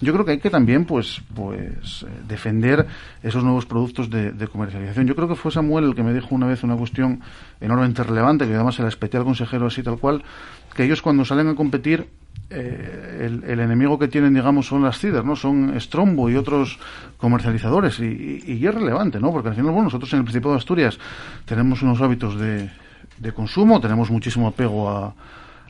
[0.00, 2.86] yo creo que hay que también pues pues eh, defender
[3.22, 5.06] esos nuevos productos de, comercialización.
[5.06, 7.20] Yo creo que fue Samuel el que me dijo una vez una cuestión
[7.60, 10.22] enormemente relevante, que además se la espeté al consejero así tal cual,
[10.74, 12.08] que ellos cuando salen a competir
[12.50, 15.36] eh, el, enemigo que tienen, digamos, son las CIDER, ¿no?
[15.36, 16.78] Son Strombo y otros
[17.18, 18.00] comercializadores.
[18.00, 19.32] Y, y, es relevante, ¿no?
[19.32, 20.98] Porque al final, bueno, nosotros en el Principado de Asturias
[21.44, 22.70] tenemos unos hábitos de,
[23.18, 25.14] de consumo, tenemos muchísimo apego a,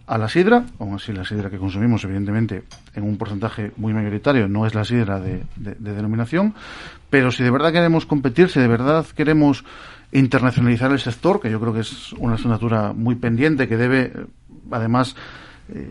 [0.09, 4.49] a la sidra, aún así la sidra que consumimos, evidentemente, en un porcentaje muy mayoritario,
[4.49, 6.55] no es la sidra de, de, denominación,
[7.11, 9.65] pero si de verdad queremos competir, si de verdad queremos
[10.11, 14.13] internacionalizar el sector, que yo creo que es una asignatura muy pendiente, que debe,
[14.71, 15.15] además,
[15.75, 15.91] eh,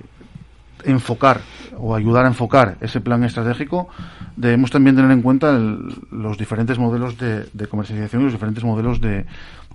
[0.83, 1.41] enfocar
[1.77, 3.87] o ayudar a enfocar ese plan estratégico,
[4.35, 9.25] debemos también tener en cuenta los diferentes modelos de, comercialización y los diferentes modelos de,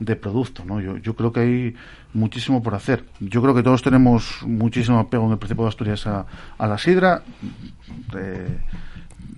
[0.01, 0.65] de producto.
[0.65, 0.81] ¿no?
[0.81, 1.75] Yo, yo, creo que hay
[2.15, 3.05] muchísimo por hacer.
[3.21, 6.27] Yo creo que todos tenemos muchísimo apego en el Principado de Asturias a,
[6.59, 7.23] a la sidra.
[8.17, 8.59] Eh,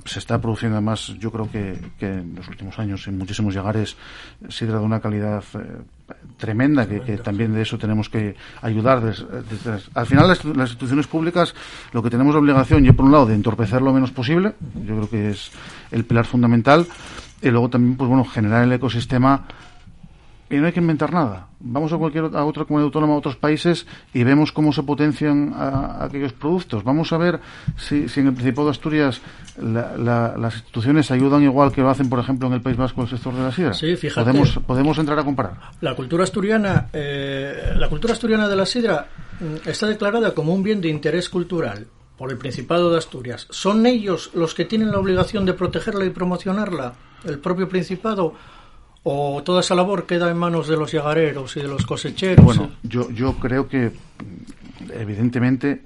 [0.05, 3.97] se está produciendo además, yo creo que, que, en los últimos años en muchísimos llegares
[4.49, 5.83] sidra de una calidad eh,
[6.37, 9.03] tremenda, que, también de eso tenemos que ayudar.
[9.95, 11.55] al final las, instituciones públicas
[11.93, 14.97] lo que tenemos la obligación, yo por un lado, de entorpecer lo menos posible, yo
[14.97, 15.51] creo que es
[15.90, 16.87] el pilar fundamental,
[17.40, 19.47] y luego también, pues bueno, generar el ecosistema
[20.55, 21.49] y no hay que inventar nada.
[21.61, 25.55] Vamos a cualquier a otra comunidad autónoma, a otros países y vemos cómo se potencian
[26.01, 26.85] aquellos productos.
[26.85, 27.40] Vamos a ver
[27.77, 29.21] si, en el Principado de Asturias
[29.57, 33.35] las instituciones ayudan igual que lo hacen, por ejemplo, en el País Vasco el sector
[33.35, 33.75] de la sidra.
[33.75, 34.25] Sí, fíjate.
[34.25, 35.55] Podemos, podemos entrar a comparar.
[35.81, 39.09] La cultura asturiana, eh, la cultura asturiana de la sidra
[39.40, 41.87] mm, está declarada como un bien de interés cultural
[42.17, 43.47] por el Principado de Asturias.
[43.51, 46.95] ¿Son ellos los que tienen la obligación de protegerla y promocionarla?
[47.25, 48.35] ¿El propio Principado?
[49.07, 52.43] ¿O toda esa labor queda en manos de los yagareros y de los cosecheros?
[52.43, 53.93] Bueno, yo, yo creo que,
[54.95, 55.83] evidentemente,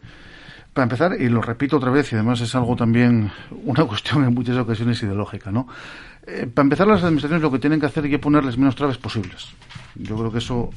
[0.73, 3.33] para empezar, y lo repito otra vez, y además es algo también,
[3.65, 5.67] una cuestión en muchas ocasiones ideológica, ¿no?
[6.29, 9.49] Eh, para empezar, las administraciones lo que tienen que hacer es ponerles menos traves posibles.
[9.97, 10.71] Yo creo que eso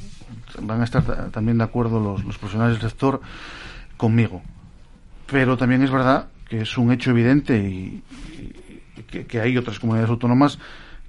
[0.64, 3.22] van a estar también de acuerdo los, los profesionales del sector
[3.98, 4.42] conmigo.
[5.28, 8.02] Pero también es verdad que es un hecho evidente y,
[9.12, 10.58] que, que hay otras comunidades autónomas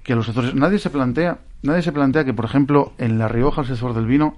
[0.03, 3.61] que los sectores nadie se plantea nadie se plantea que por ejemplo en la Rioja
[3.61, 4.37] el sector del vino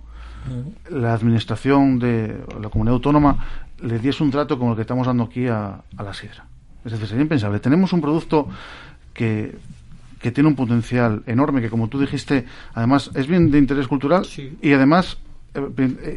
[0.90, 3.46] la administración de la comunidad autónoma
[3.82, 6.46] le diese un trato como el que estamos dando aquí a, la sidra.
[6.84, 7.60] Es decir sería impensable.
[7.60, 8.48] Tenemos un producto
[9.14, 9.58] que
[10.20, 14.26] que tiene un potencial enorme que como tú dijiste además es bien de interés cultural
[14.62, 15.18] y además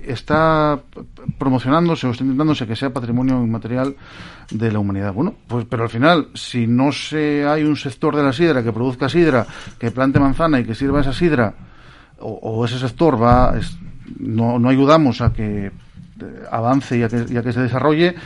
[0.07, 0.81] está
[1.39, 3.95] promocionándose o está intentándose que sea patrimonio inmaterial
[4.51, 5.13] de la humanidad.
[5.13, 8.73] Bueno, pues pero al final, si no se hay un sector de la sidra que
[8.73, 9.47] produzca sidra,
[9.79, 11.55] que plante manzana y que sirva esa sidra,
[12.21, 13.55] o, ese sector va,
[14.19, 15.73] no, no ayudamos a que eh,
[16.51, 18.17] avance y a que, que se desarrolle,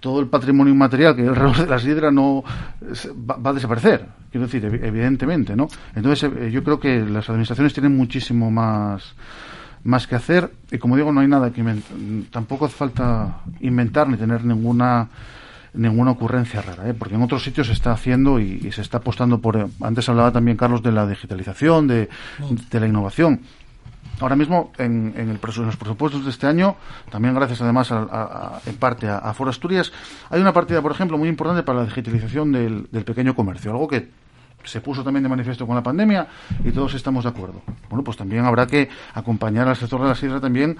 [0.00, 2.42] todo el patrimonio inmaterial que es alrededor de la sidra no
[3.28, 5.68] va, a desaparecer, quiero decir, evidentemente, ¿no?
[5.94, 9.14] Entonces, eh, yo creo que las administraciones tienen muchísimo más
[9.86, 10.50] más que hacer.
[10.70, 11.64] Y como digo, no hay nada que
[12.30, 15.08] tampoco hace falta inventar ni tener ninguna
[15.72, 16.94] ninguna ocurrencia rara, ¿eh?
[16.94, 19.68] porque en otros sitios se está haciendo y, se está apostando por.
[19.82, 22.08] Antes hablaba también Carlos de la digitalización, de,
[22.70, 23.42] la innovación.
[24.18, 26.76] Ahora mismo, en, en, el, los presupuestos de este año,
[27.10, 29.92] también gracias además en parte a, a Forasturias,
[30.30, 34.08] hay una partida, por ejemplo, muy importante para la digitalización del pequeño comercio, algo que
[34.66, 36.26] se puso también de manifiesto con la pandemia
[36.64, 37.62] y todos estamos de acuerdo.
[37.88, 40.76] Bueno, pues también habrá que acompañar al sector de la sidra también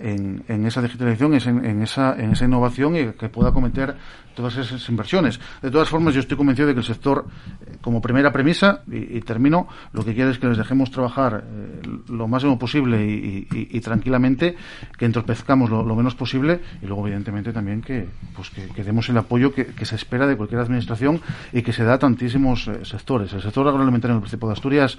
[0.00, 3.96] en, en, esa digitalización, en, en, esa, en esa innovación y que pueda cometer
[4.38, 5.40] todas esas inversiones.
[5.60, 7.26] De todas formas, yo estoy convencido de que el sector,
[7.66, 11.82] eh, como primera premisa, y, termino, lo que quiere es que les dejemos trabajar eh,
[12.08, 14.54] lo máximo posible y, tranquilamente,
[14.96, 19.52] que entorpezcamos lo, menos posible y luego, evidentemente, también que, pues que, demos el apoyo
[19.52, 21.20] que, se espera de cualquier administración
[21.52, 23.32] y que se da a tantísimos eh, sectores.
[23.32, 24.98] El sector agroalimentario en el Principado de Asturias,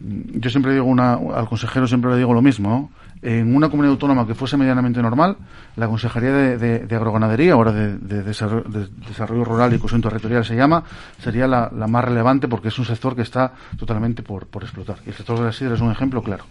[0.00, 2.90] yo siempre digo una, al consejero siempre le digo lo mismo,
[3.22, 5.36] en una comunidad autónoma que fuese medianamente normal,
[5.76, 10.84] la Consejería de, Agroganadería, ahora de, desarrollo, Rural y Cohesión Territorial se llama,
[11.22, 14.98] sería la, más relevante porque es un sector que está totalmente por, explotar.
[15.04, 16.44] Y el sector de la sidra es un ejemplo claro.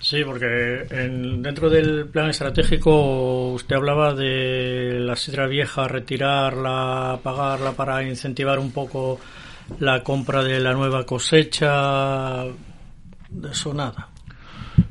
[0.00, 8.02] Sí, porque dentro del plan estratégico usted hablaba de la sidra vieja, retirarla, pagarla para
[8.02, 9.20] incentivar un poco
[9.78, 12.44] la compra de la nueva cosecha.
[13.28, 14.08] De eso nada.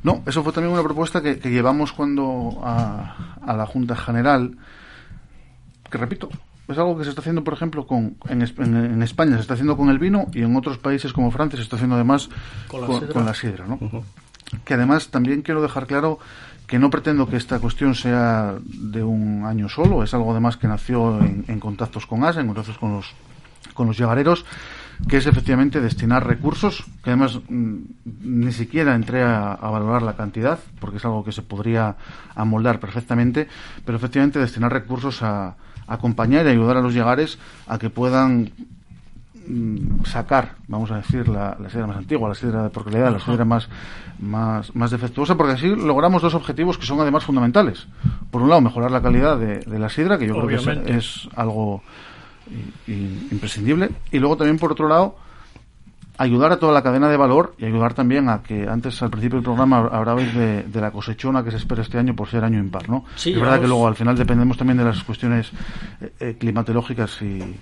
[0.02, 4.56] No, eso fue también una propuesta que, llevamos cuando a, la Junta General,
[5.90, 6.28] que repito,
[6.68, 8.42] es algo que se está haciendo, por ejemplo, con, en,
[9.02, 11.76] España se está haciendo con el vino y en otros países como Francia se está
[11.76, 12.28] haciendo además
[12.68, 13.78] con la sidra, ¿no?
[14.64, 16.18] Que además también quiero dejar claro
[16.66, 20.68] que no pretendo que esta cuestión sea de un año solo, es algo además que
[20.68, 23.12] nació en, contactos con ASA, en contactos con los,
[23.74, 24.44] con los llegareros,
[25.08, 27.76] que es efectivamente destinar recursos, que además mm,
[28.22, 31.96] ni siquiera entré a, valorar la cantidad, porque es algo que se podría
[32.34, 33.48] amoldar perfectamente,
[33.84, 38.52] pero efectivamente destinar recursos a, acompañar y ayudar a los llegares a que puedan
[39.50, 43.18] Mm, sacar, vamos a decir, la, la sidra más antigua, la sidra de porqueridad, la
[43.18, 43.68] sidra más,
[44.20, 47.88] más, más defectuosa, porque así logramos dos objetivos que son además fundamentales.
[48.30, 51.82] Por un lado, mejorar la calidad de, la sidra, que yo creo que es, algo
[52.86, 55.16] imprescindible, y luego también, por otro lado,
[56.20, 59.36] ayudar a toda la cadena de valor y ayudar también a que antes al principio
[59.36, 62.58] del programa hablabais de, de, la cosechona que se espera este año por ser año
[62.58, 63.06] impar, ¿no?
[63.16, 65.50] es verdad que luego al final dependemos también de las cuestiones
[66.00, 67.56] eh, eh, climatológicas y,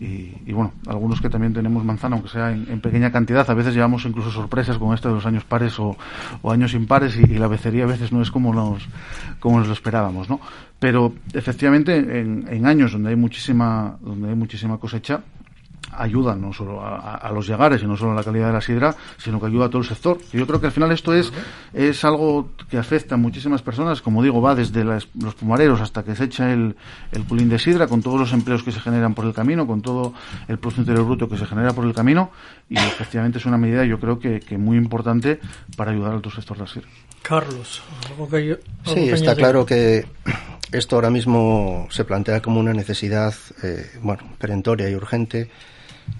[0.00, 4.04] y, bueno, algunos que también tenemos manzana, aunque sea en, pequeña cantidad, a veces llevamos
[4.04, 5.96] incluso sorpresas con esto de los años pares o,
[6.44, 8.86] años impares y, y, la becería a veces no es como nos,
[9.40, 10.40] como nos lo esperábamos, ¿no?
[10.78, 15.22] Pero efectivamente en, en años donde hay muchísima, donde hay muchísima cosecha,
[15.92, 18.94] ayuda no solo a, los llegares y no solo a la calidad de la sidra,
[19.16, 20.18] sino que ayuda a todo el sector.
[20.32, 21.32] Y yo creo que al final esto es,
[21.72, 26.14] es algo que afecta a muchísimas personas, como digo, va desde los pumareros hasta que
[26.14, 26.76] se echa el,
[27.12, 29.82] el pulín de sidra, con todos los empleos que se generan por el camino, con
[29.82, 30.14] todo
[30.48, 32.30] el Producto Interior Bruto que se genera por el camino,
[32.68, 35.40] y efectivamente es una medida yo creo que, que muy importante
[35.76, 36.88] para ayudar al sector de la sidra.
[37.22, 37.82] Carlos,
[38.84, 40.06] sí, está claro que
[40.72, 45.50] esto ahora mismo se plantea como una necesidad, eh, bueno, perentoria y urgente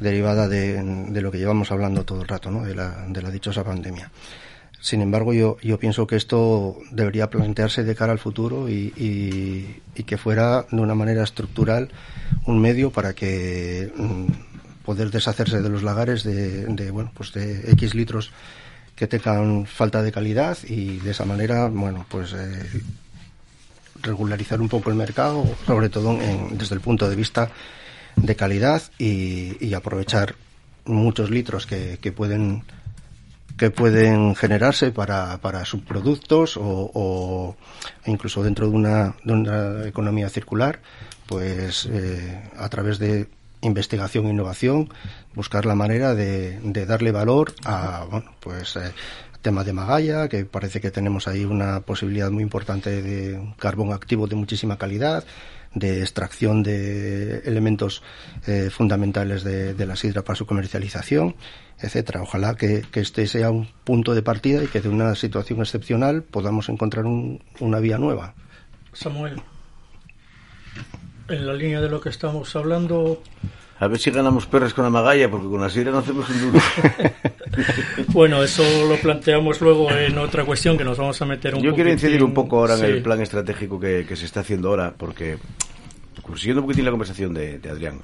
[0.01, 0.83] derivada de,
[1.20, 2.64] lo que llevamos hablando todo el rato, ¿no?
[2.64, 4.11] de, la, de la dichosa pandemia.
[4.81, 10.03] Sin embargo, yo, yo pienso que esto debería plantearse de cara al futuro y, y,
[10.05, 11.90] que fuera de una manera estructural
[12.46, 17.72] un medio para que mm, poder deshacerse de los lagares de, de, bueno, pues de
[17.72, 18.31] X litros
[18.94, 22.83] que tengan falta de calidad y de esa manera, bueno, pues eh,
[24.03, 26.18] regularizar un poco el mercado, sobre todo
[26.53, 27.51] desde el punto de vista
[28.22, 30.35] de calidad y, aprovechar
[30.85, 32.62] muchos litros que, pueden
[33.57, 37.57] que pueden generarse para, para subproductos o,
[38.07, 40.81] incluso dentro de una, de una economía circular,
[41.26, 43.28] pues eh, a través de
[43.61, 44.88] investigación e innovación,
[45.35, 48.92] buscar la manera de, de darle valor a, bueno, pues eh,
[49.42, 54.27] tema de Magalla, que parece que tenemos ahí una posibilidad muy importante de carbón activo
[54.27, 55.24] de muchísima calidad,
[55.74, 58.03] de extracción de elementos
[58.46, 61.37] eh, fundamentales de, la sidra para su comercialización,
[61.79, 62.22] etcétera.
[62.22, 66.68] Ojalá que, este sea un punto de partida y que de una situación excepcional podamos
[66.68, 68.35] encontrar una vía nueva.
[68.92, 69.40] Samuel,
[71.29, 73.22] en la línea de lo que estamos hablando,
[73.80, 76.40] a ver si ganamos perras con la magalla, porque con la sidra no hacemos un
[76.40, 76.64] duro.
[78.08, 81.74] bueno, eso lo planteamos luego en otra cuestión que nos vamos a meter un Yo
[81.74, 85.38] quiero incidir un poco ahora en el plan estratégico que, se está haciendo ahora, porque,
[86.34, 88.00] siguiendo un poquitín la conversación de, Adrián.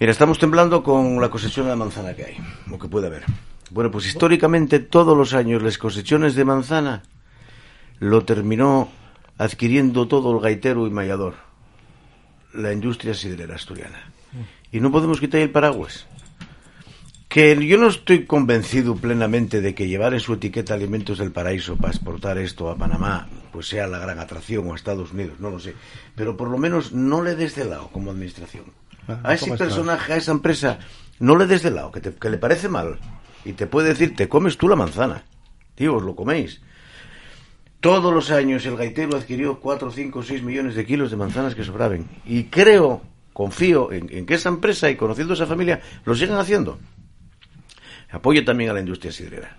[0.00, 2.36] Mira, estamos temblando con la cosecha de manzana que hay,
[2.70, 3.24] o que puede haber.
[3.70, 7.02] Bueno, pues históricamente todos los años las cosechones de manzana
[8.00, 8.88] lo terminó
[9.36, 11.34] adquiriendo todo el gaitero y mallador,
[12.54, 14.17] la industria sidrera asturiana
[14.72, 16.06] y no podemos quitar el paraguas.
[17.28, 21.76] Que yo no estoy convencido plenamente de que llevar en su etiqueta alimentos del paraíso
[21.76, 23.28] para exportar esto a Panamá
[23.58, 25.74] pues sea la gran atracción o a Estados Unidos, no lo sé.
[26.14, 28.66] Pero por lo menos no le des de lado como administración.
[29.08, 30.78] Ah, a ese personaje, a esa empresa,
[31.18, 32.98] no le des de lado, que, que le parece mal.
[33.44, 35.24] Y te puede decir, te comes tú la manzana.
[35.74, 36.60] Tío, os lo coméis.
[37.80, 41.64] Todos los años el gaitero adquirió 4, 5, 6 millones de kilos de manzanas que
[41.64, 42.06] sobraban.
[42.26, 43.02] Y creo
[43.38, 46.76] confío en, que esa empresa y conociendo esa familia lo sigan haciendo.
[48.10, 49.56] Apoyo también a la industria sidrera,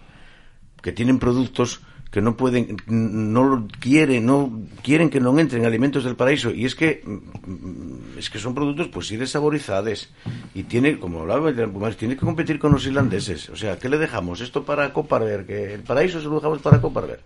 [0.81, 1.79] que tienen productos
[2.11, 6.75] que no pueden, no quieren, no quieren que no entren alimentos del paraíso y es
[6.75, 7.05] que
[8.17, 10.09] es que son productos pues sí desaborizados
[10.53, 13.47] y tiene, como hablaba el tiene que competir con los irlandeses.
[13.47, 14.41] O sea, ¿qué le dejamos?
[14.41, 17.21] Esto para Coparver, que el paraíso se lo dejamos para Coparver.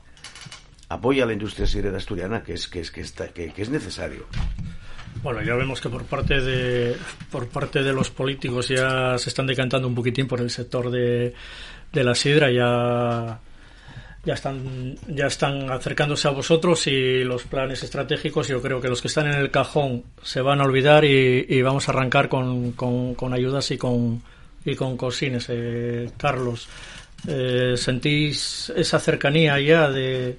[0.90, 4.28] Apoya a la industria sidrera asturiana que es que es que está que es necesario.
[5.24, 6.98] Bueno, ya vemos que por parte de
[7.32, 11.34] por parte de los políticos ya se están decantando un poquitín por el sector de,
[11.94, 13.40] de la sidra, ya
[14.26, 19.02] ya están ya están acercándose a vosotros y los planes estratégicos yo creo que los
[19.02, 23.34] que están en el cajón se van a olvidar y, vamos a arrancar con, con,
[23.34, 24.22] ayudas y con
[24.66, 25.46] y con cosines.
[25.48, 26.68] Eh, Carlos
[27.30, 30.38] eh, sentís esa cercanía ya de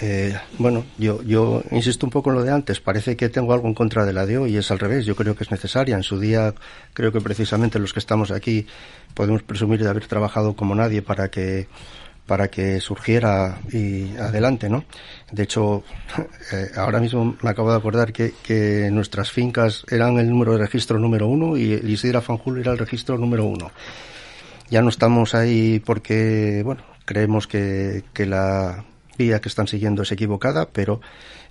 [0.00, 2.80] eh, bueno, yo, yo insisto un poco en lo de antes.
[2.80, 5.04] Parece que tengo algo en contra de la de hoy y es al revés.
[5.04, 5.96] Yo creo que es necesaria.
[5.96, 6.54] En su día,
[6.94, 8.66] creo que precisamente los que estamos aquí
[9.14, 11.68] podemos presumir de haber trabajado como nadie para que
[12.26, 14.84] para que surgiera y adelante, ¿no?
[15.32, 15.82] De hecho,
[16.52, 20.98] eh, ahora mismo me acabo de acordar que, nuestras fincas eran el número de registro
[20.98, 23.70] número uno y el Isidra Fanjul era el registro número uno.
[24.68, 28.84] Ya no estamos ahí porque, bueno, creemos que, que la
[29.18, 31.00] vía que están siguiendo es equivocada, pero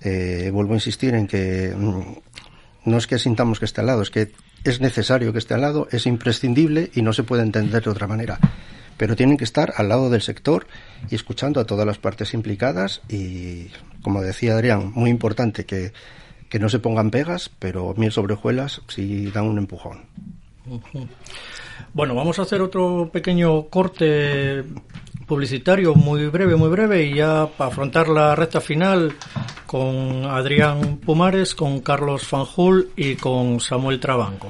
[0.00, 4.02] eh, vuelvo a insistir en que mm, no es que sintamos que esté al lado,
[4.02, 4.32] es que
[4.64, 8.06] es necesario que esté al lado, es imprescindible y no se puede entender de otra
[8.06, 8.38] manera
[8.98, 10.66] pero tienen que estar al lado del sector
[11.08, 13.68] y escuchando a todas las partes implicadas y,
[14.02, 15.92] como decía Adrián, muy importante que,
[16.50, 20.02] que no se pongan pegas, pero miel sobre hojuelas sí dan un empujón.
[21.94, 24.64] Bueno, vamos a hacer otro pequeño corte
[25.28, 29.14] publicitario muy breve, muy breve y ya para afrontar la recta final
[29.66, 34.48] con Adrián Pumares, con Carlos Fanjul y con Samuel Trabanco.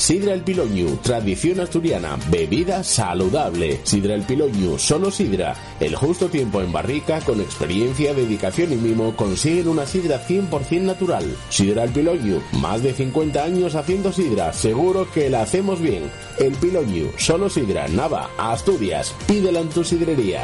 [0.00, 3.80] Sidra El Piloñu, tradición asturiana, bebida saludable.
[3.82, 5.54] Sidra El Piloñu, solo sidra.
[5.78, 11.36] El justo tiempo en barrica, con experiencia, dedicación y mimo, consiguen una sidra 100% natural.
[11.50, 16.10] Sidra El Piloñu, más de 50 años haciendo sidra, seguro que la hacemos bien.
[16.38, 20.40] El Piloñu, solo sidra, Nava, Asturias, pídela en tu sidrería.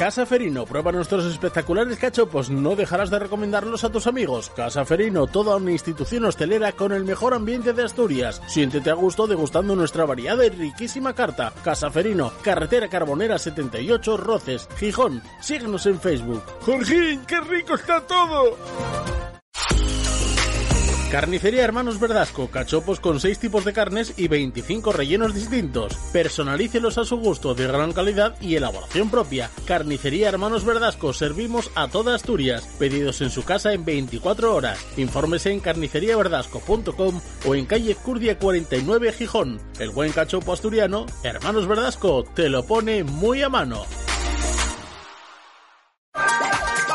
[0.00, 4.48] Casa Ferino, prueba nuestros espectaculares cachopos, no dejarás de recomendarlos a tus amigos.
[4.48, 8.40] Casa Ferino, toda una institución hostelera con el mejor ambiente de Asturias.
[8.46, 11.52] Siéntete a gusto degustando nuestra variada y riquísima carta.
[11.62, 15.22] Casa Ferino, carretera Carbonera 78, Roces, Gijón.
[15.38, 16.44] Síguenos en Facebook.
[16.64, 18.56] Jorgín, qué rico está todo.
[21.10, 25.96] Carnicería Hermanos Verdasco, cachopos con 6 tipos de carnes y 25 rellenos distintos.
[26.12, 29.50] Personalícelos a su gusto, de gran calidad y elaboración propia.
[29.66, 32.64] Carnicería Hermanos Verdasco, servimos a toda Asturias.
[32.78, 34.78] Pedidos en su casa en 24 horas.
[34.96, 39.60] Infórmese en carniceriaverdasco.com o en calle Curdia 49 Gijón.
[39.80, 43.84] El buen cachopo asturiano, Hermanos Verdasco, te lo pone muy a mano.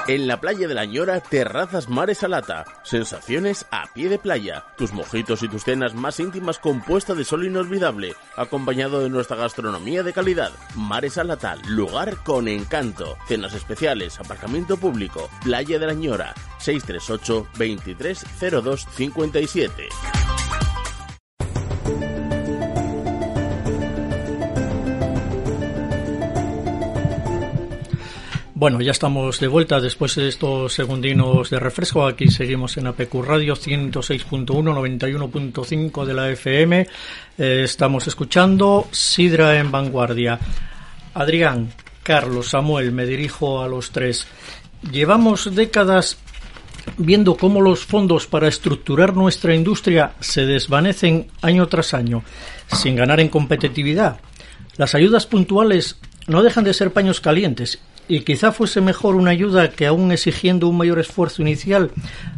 [0.08, 2.64] En la playa de la Ñora, terrazas mares alata.
[2.84, 4.64] Sensaciones a pie de playa.
[4.78, 8.14] Tus mojitos y tus cenas más íntimas con puesta de sol inolvidable.
[8.36, 10.52] Acompañado de nuestra gastronomía de calidad.
[10.76, 13.18] Mares alata, lugar con encanto.
[13.28, 15.28] Cenas especiales, aparcamiento público.
[15.44, 16.36] Playa de la Ñora.
[16.60, 18.88] 638 2302
[28.58, 32.08] Bueno, ya estamos de vuelta después de estos segundinos de refresco.
[32.08, 36.88] Aquí seguimos en APQ Radio 106.1, 91.5 de la FM.
[37.38, 40.40] Eh, estamos escuchando Sidra en Vanguardia.
[41.16, 44.26] Adrián, Carlos, Samuel, me dirijo a los tres.
[44.90, 46.18] Llevamos décadas
[46.98, 52.24] viendo cómo los fondos para estructurar nuestra industria se desvanecen año tras año,
[52.72, 54.22] sin ganar en competitividad.
[54.78, 55.98] Las ayudas puntuales
[56.28, 60.68] no dejan de ser paños calientes y quizá fuese mejor una ayuda que aún exigiendo
[60.68, 61.92] un mayor esfuerzo inicial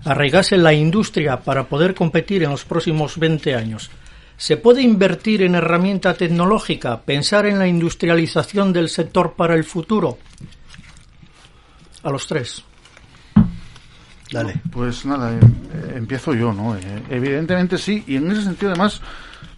[0.06, 3.90] arraigase la industria para poder competir en los próximos 20 años.
[4.38, 10.20] ¿Se puede invertir en herramienta tecnológica, pensar en la industrialización del sector para el futuro?
[12.04, 12.64] A los tres.
[14.32, 14.62] Dale.
[14.72, 15.40] Pues nada, eh,
[15.96, 16.76] empiezo yo, ¿no?
[16.76, 19.02] Eh, evidentemente sí, y en ese sentido además,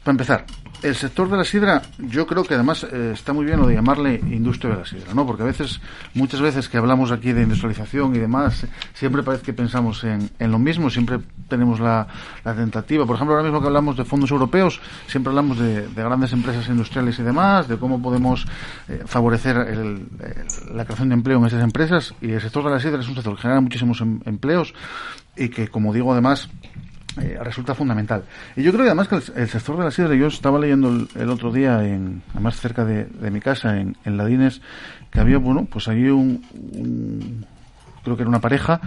[0.04, 0.46] para empezar,
[0.82, 3.76] el sector de la sidra, yo creo que además eh, está muy bien lo de
[3.76, 5.26] llamarle industria de la sidra, ¿no?
[5.26, 5.82] Porque a veces,
[6.14, 10.52] muchas veces que hablamos aquí de industrialización y demás, siempre parece que pensamos en, en
[10.52, 11.20] lo mismo, siempre
[11.50, 12.08] tenemos la,
[12.46, 13.06] la, tentativa.
[13.06, 16.68] Por ejemplo, ahora mismo que hablamos de fondos europeos, siempre hablamos de, de grandes empresas
[16.70, 18.46] industriales y demás, de cómo podemos
[18.88, 20.08] eh, favorecer el,
[20.74, 22.14] la creación de empleo en esas empresas.
[22.22, 24.74] Y el sector de la sidra es un sector que genera muchísimos em, empleos
[25.36, 26.50] y que, como digo, además,
[27.22, 28.24] eh, resulta fundamental.
[28.56, 31.30] Y yo creo que además que el, sector de la sidra, yo estaba leyendo el,
[31.30, 34.62] otro día, en, además cerca de, de mi casa, en, en, Ladines,
[35.12, 36.44] que había, bueno, pues ahí un,
[36.74, 37.46] un,
[38.04, 38.82] creo que era una pareja,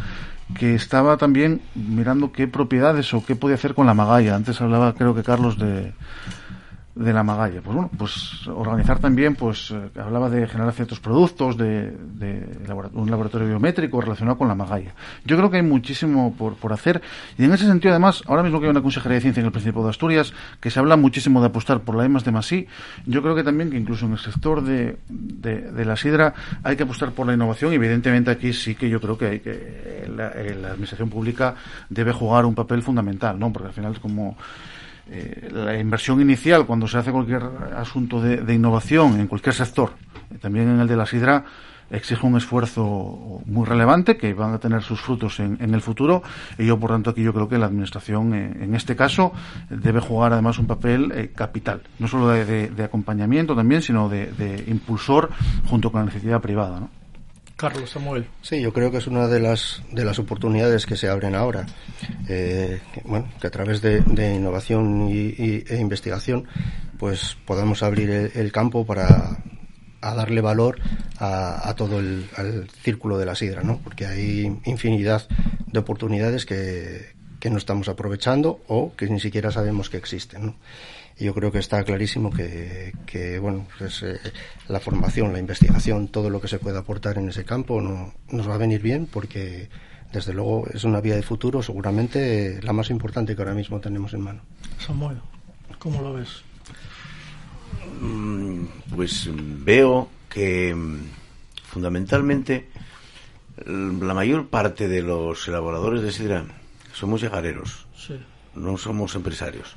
[0.59, 4.35] que estaba también mirando qué propiedades o qué podía hacer con la magalla.
[4.35, 5.93] Antes hablaba, creo que Carlos, de
[6.95, 7.61] de la magalla.
[7.63, 12.47] Pues bueno, pues organizar también, pues eh, hablaba de generar ciertos productos, de, de,
[12.93, 14.95] un laboratorio biométrico relacionado con la magalla.
[15.25, 17.01] Yo creo que hay muchísimo por, por hacer
[17.39, 19.53] y en ese sentido además, ahora mismo que hay una consejería de ciencia en el
[19.53, 22.67] Principado de Asturias, que se habla muchísimo de apostar por la EMAS de Masí,
[23.07, 26.77] yo creo que también que incluso en el sector de, de, de la sidra hay
[26.77, 30.05] que apostar por la innovación y evidentemente aquí sí que yo creo que hay que
[30.15, 30.31] la,
[30.61, 31.55] la administración pública
[31.89, 33.53] debe jugar un papel fundamental, ¿no?
[33.53, 34.37] Porque al final como
[35.11, 37.43] eh, la inversión inicial cuando se hace cualquier
[37.77, 39.93] asunto de, de innovación en cualquier sector,
[40.31, 41.45] eh, también en el de la sidra,
[41.91, 46.23] exige un esfuerzo muy relevante que van a tener sus frutos en, el futuro
[46.59, 49.33] y yo por tanto aquí yo creo que la administración eh, en este caso
[49.69, 55.31] debe jugar además un papel capital no solo de, acompañamiento también sino de, impulsor
[55.67, 57.02] junto con la necesidad privada ¿no?
[58.43, 61.67] Sí yo creo que es una de las de las oportunidades que se abren ahora
[62.29, 64.03] eh, que, bueno que a través de,
[64.35, 66.47] innovación y, e investigación
[66.99, 69.39] pues podamos abrir el campo para
[70.03, 70.81] a darle valor
[71.19, 72.27] a, todo el
[72.83, 73.79] círculo de la sidra, ¿no?
[73.79, 75.29] Porque hay infinidad
[75.67, 77.13] de oportunidades que,
[77.51, 80.57] no estamos aprovechando o que ni siquiera sabemos que existen, ¿no?
[81.19, 84.19] Yo creo que está clarísimo que, bueno, pues, eh,
[84.69, 88.49] la formación, la investigación, todo lo que se pueda aportar en ese campo no, nos
[88.49, 89.69] va a venir bien porque
[90.13, 94.15] desde luego es una vía de futuro seguramente la más importante que ahora mismo tenemos
[94.15, 94.43] en mano.
[94.79, 95.21] Samuel,
[95.79, 96.43] ¿cómo lo ves?
[98.01, 101.01] Mm, pues veo que mm,
[101.65, 102.69] fundamentalmente
[103.67, 106.45] la mayor parte de los elaboradores de sidra
[106.93, 107.87] somos llegareros,
[108.55, 109.75] no somos empresarios.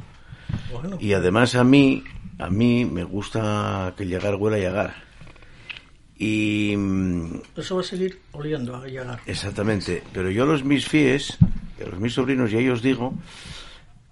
[1.00, 2.04] Y además a mí,
[2.40, 4.96] a mí me gusta que el llegar huela a llegar.
[6.18, 9.20] Y mm, eso va a seguir oliendo a llegar.
[9.26, 11.38] Exactamente, pero yo a los mis fies,
[11.84, 13.14] a los mis sobrinos y a ellos digo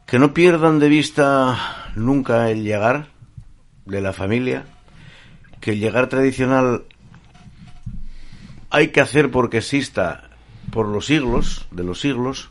[0.05, 3.07] que no pierdan de vista nunca el llegar,
[3.85, 4.65] de la familia,
[5.59, 6.83] que el llegar tradicional
[8.69, 10.29] hay que hacer porque exista
[10.71, 12.49] por los siglos, de los siglos,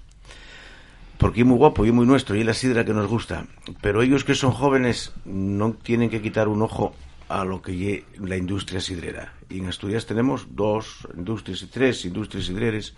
[1.22, 3.46] porque es muy guapo y muy nuestro, y la sidra que nos gusta.
[3.80, 6.96] Pero ellos que son jóvenes no tienen que quitar un ojo
[7.28, 9.32] a lo que la industria sidrera.
[9.48, 12.94] Y en Asturias tenemos dos industrias y tres industrias sidreres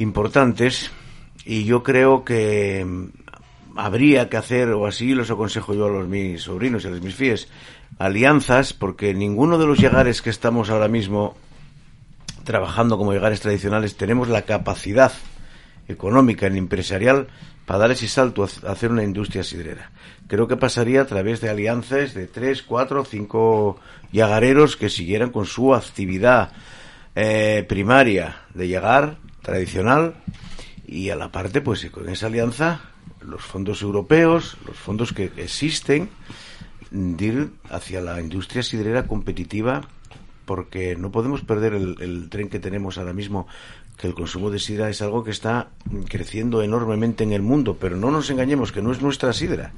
[0.00, 0.90] importantes,
[1.46, 2.86] y yo creo que
[3.74, 7.00] habría que hacer, o así los aconsejo yo a los mis sobrinos y a los
[7.00, 7.48] mis fíes,
[7.98, 11.36] alianzas, porque ninguno de los llegares que estamos ahora mismo
[12.44, 15.12] trabajando como llegares tradicionales tenemos la capacidad
[15.88, 17.28] económica y empresarial
[17.66, 19.90] para dar ese salto a hacer una industria sidrera.
[20.26, 23.78] Creo que pasaría a través de alianzas de tres, cuatro, cinco
[24.12, 26.52] yagareros que siguieran con su actividad
[27.14, 30.14] eh, primaria de llegar tradicional
[30.86, 32.80] y a la parte, pues con esa alianza
[33.20, 36.10] los fondos europeos, los fondos que existen,
[36.90, 39.82] de ir hacia la industria sidrera competitiva,
[40.44, 43.46] porque no podemos perder el, tren que tenemos ahora mismo,
[44.02, 45.68] que el consumo de sidra es algo que está
[46.08, 49.72] creciendo enormemente en el mundo, pero no nos engañemos que no es nuestra sidra,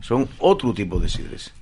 [0.00, 1.52] son otro tipo de sidres.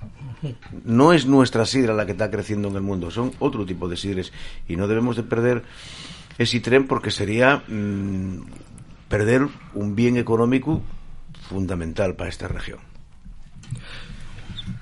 [0.85, 3.97] No es nuestra sidra la que está creciendo en el mundo, son otro tipo de
[3.97, 4.31] sidres
[4.67, 5.63] y no debemos de perder
[6.37, 8.43] ese tren porque sería mm,
[9.09, 10.83] perder un bien económico
[11.49, 12.77] fundamental para esta región.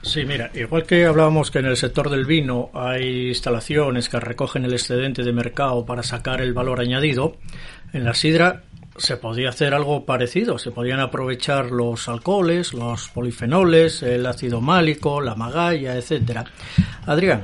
[0.03, 4.65] Sí, mira, igual que hablábamos que en el sector del vino hay instalaciones que recogen
[4.65, 7.37] el excedente de mercado para sacar el valor añadido,
[7.93, 8.63] en la sidra
[8.97, 10.57] se podía hacer algo parecido.
[10.57, 16.45] Se podían aprovechar los alcoholes, los polifenoles, el ácido málico, la magalla, etcétera.
[17.05, 17.43] Adrián,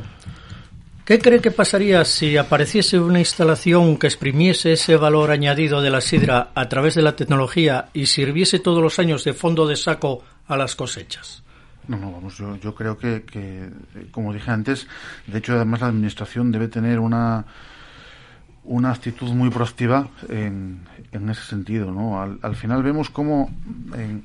[1.08, 6.02] ¿Qué cree que pasaría si apareciese una instalación que exprimiese ese valor añadido de la
[6.02, 10.26] sidra a través de la tecnología y sirviese todos los años de fondo de saco
[10.48, 11.44] a las cosechas?
[11.88, 13.72] No, no, vamos, yo, creo que,
[14.12, 14.88] como dije antes,
[15.26, 17.46] de hecho, además la Administración debe tener una,
[18.64, 20.82] una actitud muy proactiva en,
[21.12, 21.92] en ese sentido.
[21.92, 22.22] ¿no?
[22.22, 23.50] Al, final vemos cómo
[23.96, 24.24] en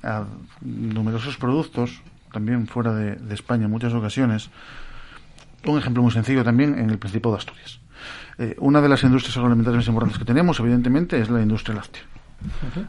[0.60, 2.02] numerosos productos,
[2.32, 4.50] también fuera de, de España en muchas ocasiones,
[5.64, 7.78] un ejemplo muy sencillo también en el Principado de Asturias.
[8.38, 12.02] Eh, una de las industrias agroalimentarias más importantes que tenemos, evidentemente, es la industria láctea.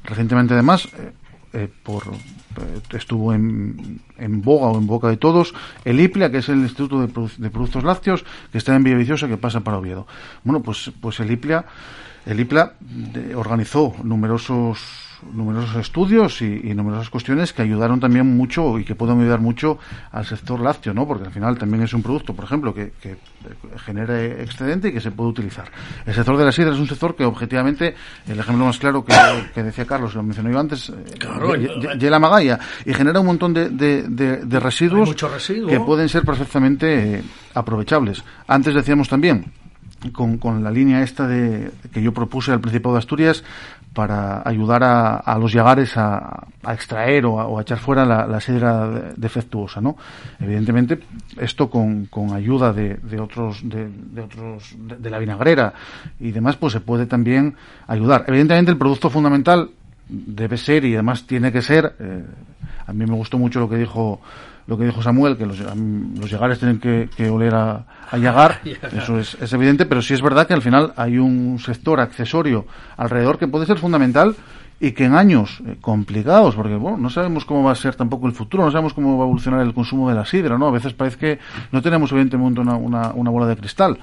[0.03, 1.11] Recientemente, además, eh,
[1.53, 2.03] eh, por,
[2.93, 5.53] estuvo en, en, boga o en boca de todos
[5.85, 9.61] el IPLA, que es el Instituto de, Productos Lácteos, que está en Villaviciosa, que pasa
[9.61, 10.07] para Oviedo.
[10.43, 11.65] Bueno, pues, pues el IPLA,
[12.25, 12.73] el IPLA
[13.35, 19.39] organizó numerosos numerosos estudios y, numerosas cuestiones que ayudaron también mucho y que pueden ayudar
[19.39, 19.77] mucho
[20.11, 21.07] al sector lácteo, ¿no?
[21.07, 23.17] Porque al final también es un producto, por ejemplo, que, que
[23.85, 25.69] genera excedente y que se puede utilizar.
[26.05, 27.95] El sector de la sidra es un sector que objetivamente,
[28.27, 32.59] el ejemplo más claro que, decía Carlos, lo mencioné yo antes, eh, claro, la magalla,
[32.85, 38.23] y genera un montón de, de, residuos que pueden ser perfectamente eh, aprovechables.
[38.47, 39.51] Antes decíamos también,
[40.11, 43.43] con, con, la línea esta de que yo propuse al Principado de Asturias
[43.93, 48.39] para ayudar a, a los yagares a, a extraer o a, echar fuera la, la,
[48.39, 49.95] sidra defectuosa, ¿no?
[50.39, 50.99] Evidentemente,
[51.37, 55.73] esto con, ayuda de, de otros, de, de otros, de, la vinagrera
[56.19, 57.55] y demás, pues se puede también
[57.87, 58.25] ayudar.
[58.27, 59.69] Evidentemente, el producto fundamental
[60.09, 62.23] debe ser y además tiene que ser eh,
[62.85, 64.21] A mí me gustó mucho lo que dijo
[64.67, 68.61] lo que dijo Samuel, que los, los llegares tienen que, oler a, a llagar,
[68.93, 72.65] eso es, es, evidente, pero sí es verdad que al final hay un sector accesorio
[72.97, 74.35] alrededor que puede ser fundamental
[74.79, 78.27] y que en años eh, complicados, porque bueno, no sabemos cómo va a ser tampoco
[78.27, 80.67] el futuro, no sabemos cómo va a evolucionar el consumo de la sidra, ¿no?
[80.67, 81.39] A veces parece que
[81.71, 83.97] no tenemos evidentemente una, una, una bola de cristal.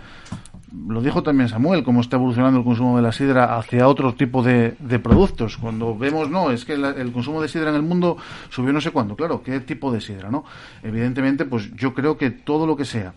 [0.89, 4.43] Lo dijo también Samuel, cómo está evolucionando el consumo de la sidra hacia otro tipo
[4.43, 5.57] de, productos.
[5.57, 8.17] Cuando vemos, no, es que el consumo de sidra en el mundo
[8.51, 9.17] subió no sé cuándo.
[9.17, 10.45] Claro, ¿qué tipo de sidra, no?
[10.83, 13.15] Evidentemente, pues yo creo que todo lo que sea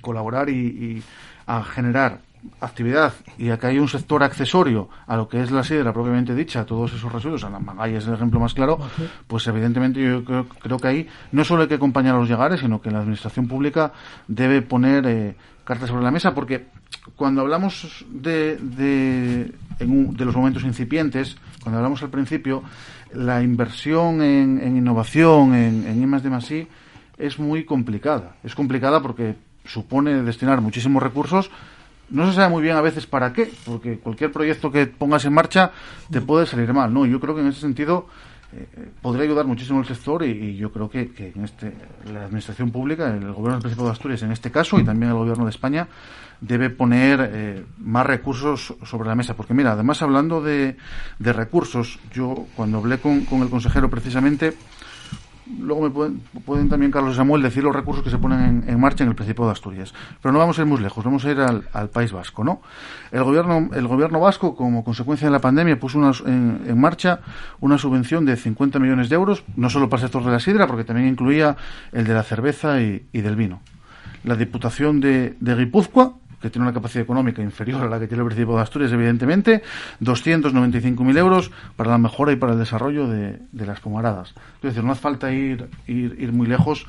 [0.00, 1.02] colaborar y, y
[1.46, 2.20] a generar
[2.60, 6.64] actividad y acá hay un sector accesorio a lo que es la sidra propiamente dicha,
[6.64, 8.78] todos esos residuos, a la magalla es el ejemplo más claro,
[9.26, 12.80] pues evidentemente yo creo, que ahí no solo hay que acompañar a los llegares, sino
[12.80, 13.92] que la administración pública
[14.26, 16.66] debe poner eh, cartas sobre la mesa, porque
[17.16, 22.62] cuando hablamos de, de, de los momentos incipientes, cuando hablamos al principio,
[23.12, 26.66] la inversión en, innovación, en, en I más de
[27.18, 28.36] es muy complicada.
[28.42, 31.50] Es complicada porque supone destinar muchísimos recursos
[32.12, 35.32] no se sabe muy bien a veces para qué, porque cualquier proyecto que pongas en
[35.32, 35.72] marcha
[36.10, 37.06] te puede salir mal, ¿no?
[37.06, 38.06] Yo creo que en ese sentido
[38.54, 38.66] eh,
[39.00, 41.72] podría ayudar muchísimo el sector y, yo creo que, en este,
[42.12, 45.16] la administración pública, el gobierno del Principado de Asturias en este caso y también el
[45.16, 45.88] gobierno de España
[46.40, 49.34] debe poner eh, más recursos sobre la mesa.
[49.34, 50.76] Porque mira, además hablando de,
[51.18, 54.52] de recursos, yo cuando hablé con, con el consejero precisamente
[55.58, 58.80] luego me pueden, pueden, también, Carlos y Samuel, decir los recursos que se ponen en,
[58.80, 59.92] marcha en el Principado de Asturias.
[60.20, 62.62] Pero no vamos a ir muy lejos, vamos a ir al, País Vasco, ¿no?
[63.10, 67.20] El gobierno, el gobierno vasco, como consecuencia de la pandemia, puso en, en, marcha
[67.60, 70.66] una subvención de 50 millones de euros, no solo para el sector de la sidra,
[70.66, 71.56] porque también incluía
[71.92, 73.60] el de la cerveza y, y del vino.
[74.24, 78.22] La Diputación de, de Guipúzcoa que tiene una capacidad económica inferior a la que tiene
[78.22, 79.62] el Principado de Asturias, evidentemente,
[80.00, 84.34] 295.000 euros para la mejora y para el desarrollo de, las pomaradas.
[84.56, 86.84] Es decir, no hace falta ir, ir, muy lejos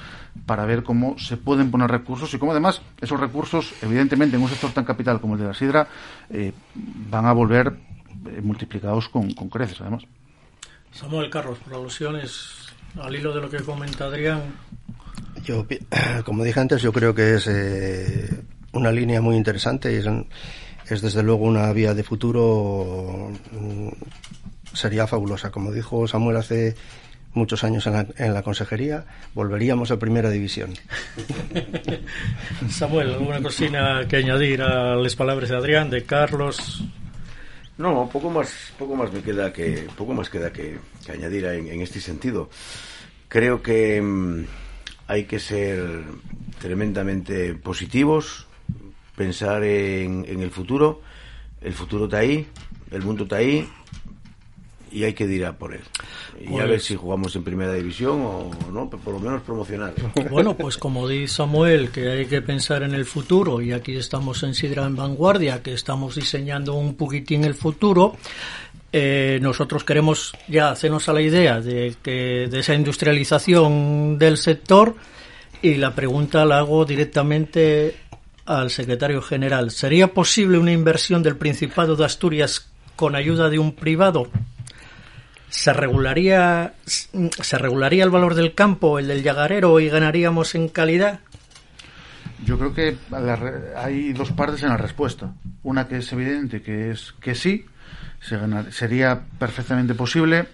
[0.45, 4.49] para ver cómo se pueden poner recursos y cómo además esos recursos, evidentemente, en un
[4.49, 5.88] sector tan capital como el de la sidra,
[6.30, 7.68] eh, van a volver
[8.26, 10.04] eh, multiplicados con, creces, además.
[10.91, 14.41] Samuel Carlos, por alusiones al hilo de lo que comenta Adrián.
[15.43, 15.66] Yo,
[16.26, 18.43] como dije antes, yo creo que es eh,
[18.74, 19.97] una línea muy interesante y
[20.89, 23.89] es, desde luego una vía de futuro mm,
[24.74, 25.51] sería fabulosa.
[25.51, 26.76] Como dijo Samuel hace
[27.34, 30.74] muchos años en la, en la consejería, volveríamos a primera división.
[32.69, 36.84] Samuel, ¿alguna cocina que añadir a las palabras de Adrián, de Carlos?
[37.78, 40.78] No, poco más, poco más me queda que, poco más queda que,
[41.11, 42.49] añadir en, en, este sentido.
[43.30, 44.45] Creo que mm,
[45.07, 46.03] hay que ser
[46.59, 48.47] tremendamente positivos,
[49.16, 51.01] pensar en, en el futuro.
[51.61, 52.47] El futuro está ahí,
[52.91, 53.68] el mundo está ahí
[54.93, 55.82] y hay que ir a por él.
[56.39, 59.93] Y a ver pues si jugamos en primera división o no, por lo menos promocionar.
[60.30, 64.43] Bueno, pues como dice Samuel, que hay que pensar en el futuro y aquí estamos
[64.43, 68.16] en Sidra en Vanguardia, que estamos diseñando un poquitín el futuro.
[68.91, 74.95] Eh, nosotros queremos ya hacernos a la idea de que de esa industrialización del sector
[75.64, 77.95] y la pregunta la hago directamente
[78.46, 79.72] al secretario general.
[79.72, 84.30] ¿Sería posible una inversión del Principado de Asturias con ayuda de un privado?
[85.50, 91.20] ¿Se regularía, ¿Se regularía el valor del campo, el del llagarero, y ganaríamos en calidad?
[92.46, 92.98] Yo creo que
[93.78, 95.34] hay dos partes en la respuesta.
[95.62, 97.66] Una que es evidente, que es que sí,
[98.72, 100.48] sería perfectamente posible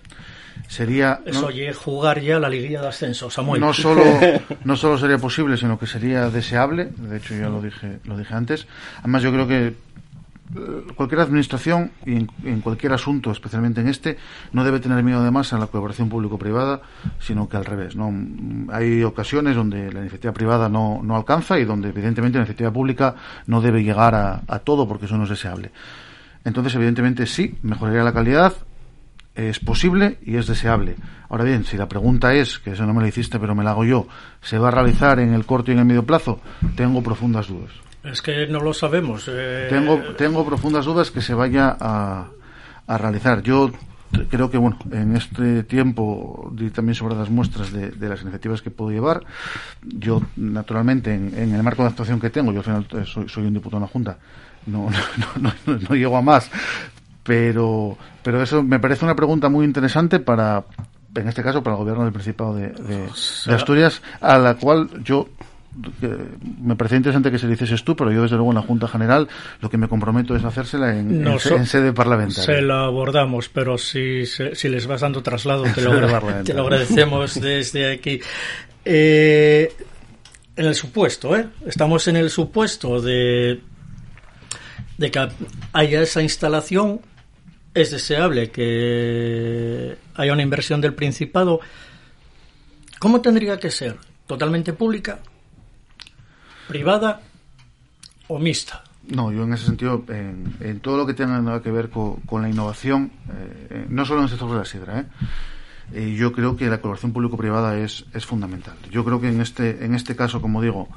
[0.69, 4.03] sería eso no, jugar ya la liguilla de ascenso Samuel no solo
[4.63, 8.35] no solo sería posible sino que sería deseable de hecho ya lo dije lo dije
[8.35, 8.67] antes
[9.01, 9.73] además yo creo que
[10.55, 14.17] eh, cualquier administración y en, cualquier asunto, especialmente en este,
[14.51, 16.81] no debe tener miedo además a la colaboración público-privada,
[17.19, 17.95] sino que al revés.
[17.95, 18.11] ¿no?
[18.73, 23.13] Hay ocasiones donde la iniciativa privada no, no alcanza y donde evidentemente la iniciativa pública
[23.45, 25.71] no debe llegar a, a todo porque eso no es deseable.
[26.43, 28.53] Entonces, evidentemente sí, mejoraría la calidad,
[29.35, 30.95] es posible y es deseable.
[31.29, 33.71] Ahora bien, si la pregunta es, que eso no me la hiciste, pero me la
[33.71, 34.07] hago yo,
[34.41, 36.41] ¿se va a realizar en el corto y en el medio plazo?
[36.75, 37.71] Tengo profundas dudas.
[38.03, 39.29] Es que no lo sabemos.
[39.31, 39.67] Eh.
[39.69, 42.27] Tengo, tengo profundas dudas que se vaya a,
[42.87, 43.43] a realizar.
[43.43, 43.71] Yo
[44.29, 48.71] creo que, bueno, en este tiempo di también sobre las muestras de, las iniciativas que
[48.71, 49.23] puedo llevar.
[49.83, 53.53] Yo, naturalmente, en, el marco de actuación que tengo, yo al final soy, soy un
[53.53, 54.17] diputado en la Junta,
[54.65, 54.89] no,
[55.39, 56.49] no, no, no, llego a más,
[57.29, 60.63] pero, pero eso me parece una pregunta muy interesante para,
[61.13, 62.73] en este caso, para el gobierno del Principado de,
[63.53, 65.29] Asturias, a la cual yo
[66.59, 69.27] me parece interesante que se lo tú, pero yo desde luego en la Junta General
[69.61, 72.45] lo que me comprometo es hacérsela en, en, sede parlamentaria.
[72.45, 75.91] Se la abordamos, pero si, si les vas dando traslado, te lo,
[76.43, 78.19] te lo agradecemos desde aquí.
[78.83, 79.71] Eh,
[80.55, 81.47] en el supuesto, ¿eh?
[81.67, 83.61] Estamos en el supuesto de,
[84.97, 85.29] de que
[85.73, 87.01] haya esa instalación.
[87.73, 91.59] Es deseable que haya una inversión del Principado.
[92.99, 93.97] ¿Cómo tendría que ser?
[94.27, 95.19] ¿Totalmente pública?
[96.67, 97.21] ¿Privada?
[98.27, 98.83] ¿O mixta?
[99.07, 103.11] No, yo en ese sentido, en, todo lo que tenga que ver con, la innovación,
[103.33, 105.05] eh, no solo en el sector de la sidra, ¿eh?
[105.93, 108.75] Eh, yo creo que la colaboración público-privada es, es fundamental.
[108.91, 110.87] Yo creo que en este, en este caso, como digo,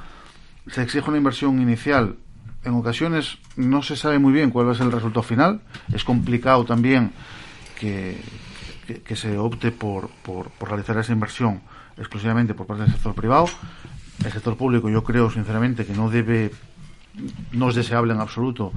[0.70, 2.16] se exige una inversión inicial.
[2.64, 5.60] En ocasiones no se sabe muy bien cuál va a ser el resultado final.
[5.92, 7.12] Es complicado también
[7.78, 8.20] que,
[9.04, 11.60] que, se opte por, por, realizar esa inversión
[11.96, 13.46] exclusivamente por parte del sector privado.
[14.24, 16.52] El sector público yo creo sinceramente que no debe
[17.52, 18.72] no es deseable en absoluto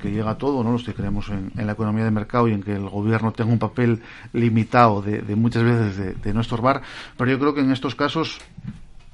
[0.00, 0.72] que llegue a todo, ¿no?
[0.72, 3.58] Los que creemos en, la economía de mercado y en que el gobierno tenga un
[3.58, 4.00] papel
[4.32, 6.82] limitado de, muchas veces de, de, no estorbar,
[7.16, 8.38] pero yo creo que en estos casos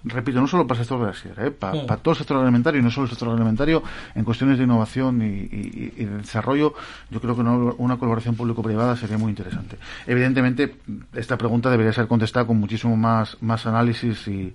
[0.07, 1.51] repito, no solo para el sector de la sierra, ¿eh?
[1.51, 3.83] para, todo el sector alimentario y no solo el sector alimentario,
[4.15, 6.75] en cuestiones de innovación y, de desarrollo,
[7.11, 9.77] yo creo que una, colaboración público-privada sería muy interesante.
[10.07, 10.77] Evidentemente,
[11.15, 14.55] esta pregunta debería ser contestada con muchísimo más, más análisis y,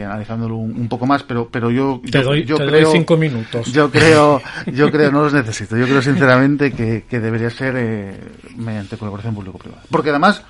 [0.00, 3.72] analizándolo un, poco más, pero, pero yo, te doy, creo, cinco minutos.
[3.72, 4.40] Yo creo,
[4.72, 8.20] yo creo, no los necesito, yo creo sinceramente que, debería ser eh,
[8.56, 9.82] mediante colaboración público-privada.
[9.90, 10.44] Porque además,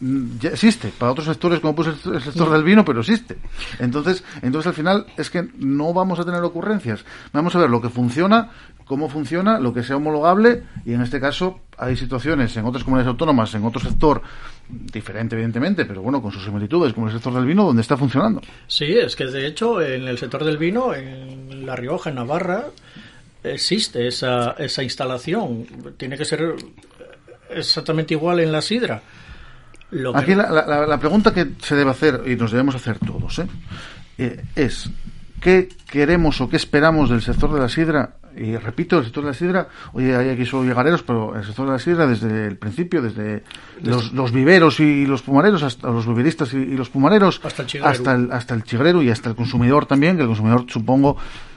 [0.00, 0.92] ya existe.
[0.96, 3.36] Para otros sectores como pues el sector del vino pero existe.
[3.78, 7.04] Entonces entonces al final es que no vamos a tener ocurrencias.
[7.32, 8.50] Vamos a ver lo que funciona
[8.84, 13.10] cómo funciona lo que sea homologable y en este caso hay situaciones en otras comunidades
[13.10, 14.22] autónomas en otro sector
[14.68, 18.40] diferente evidentemente pero bueno con sus similitudes como el sector del vino donde está funcionando.
[18.66, 22.66] Sí es que de hecho en el sector del vino en la Rioja en Navarra
[23.42, 25.66] existe esa esa instalación.
[25.96, 26.54] Tiene que ser
[27.50, 29.02] exactamente igual en la sidra
[30.14, 33.46] Aquí la, pregunta que se debe hacer, y nos debemos hacer todos, ¿eh?
[34.18, 34.90] Eh, es
[35.40, 38.14] ¿qué queremos o qué esperamos del sector de la sidra?
[38.36, 41.66] Y repito, el sector de la sidra, oye, hay aquí solo llegareros, pero el sector
[41.66, 43.42] de la sidra desde el principio, desde
[43.82, 48.30] los, viveros y los pumareros, hasta los viveristas y, los pumareros, hasta el, hasta el,
[48.30, 51.16] hasta el chigrero y hasta el consumidor también, que el consumidor supongo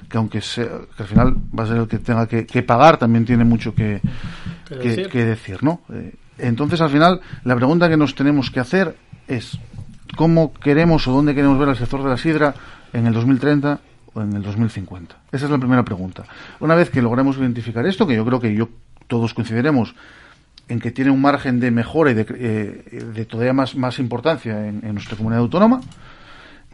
[0.10, 0.66] que aunque sea,
[0.98, 4.02] que al final va a ser el que tenga que, pagar, también tiene mucho que,
[4.68, 5.64] que, decir?
[5.64, 5.82] ¿no?
[5.94, 9.60] Eh, entonces, al final, la pregunta que nos tenemos que hacer es
[10.16, 12.54] cómo queremos o dónde queremos ver al sector de la sidra
[12.94, 13.80] en el 2030
[14.14, 15.16] o en el 2050.
[15.32, 16.24] Esa es la primera pregunta.
[16.60, 18.70] Una vez que logremos identificar esto, que yo creo que yo
[19.08, 19.96] todos coincidiremos
[20.68, 24.82] en que tiene un margen de mejora y de, eh, todavía más, más importancia en,
[24.94, 25.82] nuestra comunidad autónoma,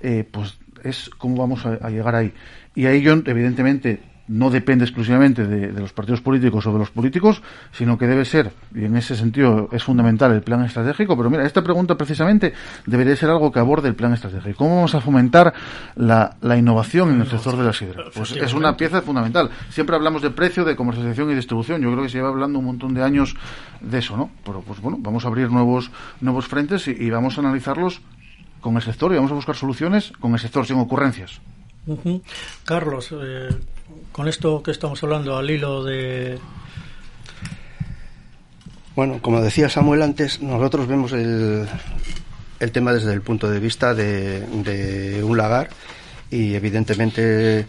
[0.02, 2.34] eh, pues es cómo vamos a, llegar ahí.
[2.76, 7.42] Y ahí yo, evidentemente, no depende exclusivamente de, los partidos políticos o de los políticos,
[7.72, 11.46] sino que debe ser, y en ese sentido es fundamental el plan estratégico, pero mira,
[11.46, 12.54] esta pregunta precisamente
[12.86, 14.58] debería ser algo que aborde el plan estratégico.
[14.58, 15.54] ¿Cómo vamos a fomentar
[15.96, 18.06] la, innovación en el sector de la sidra?
[18.14, 19.50] Pues es una pieza fundamental.
[19.70, 21.82] Siempre hablamos de precio, de comercialización y distribución.
[21.82, 23.36] Yo creo que se lleva hablando un montón de años
[23.82, 24.30] de eso, ¿no?
[24.44, 28.02] Pero pues bueno, vamos a abrir nuevos, nuevos frentes y, vamos a analizarlos
[28.62, 31.42] con el sector y vamos a buscar soluciones con el sector sin ocurrencias.
[32.66, 33.50] Carlos, eh,
[34.12, 36.40] con esto que estamos hablando al hilo de...
[38.96, 41.68] Bueno, como decía Samuel antes, nosotros vemos el,
[42.60, 45.70] el tema desde el punto de vista de, un lagar
[46.32, 47.68] y evidentemente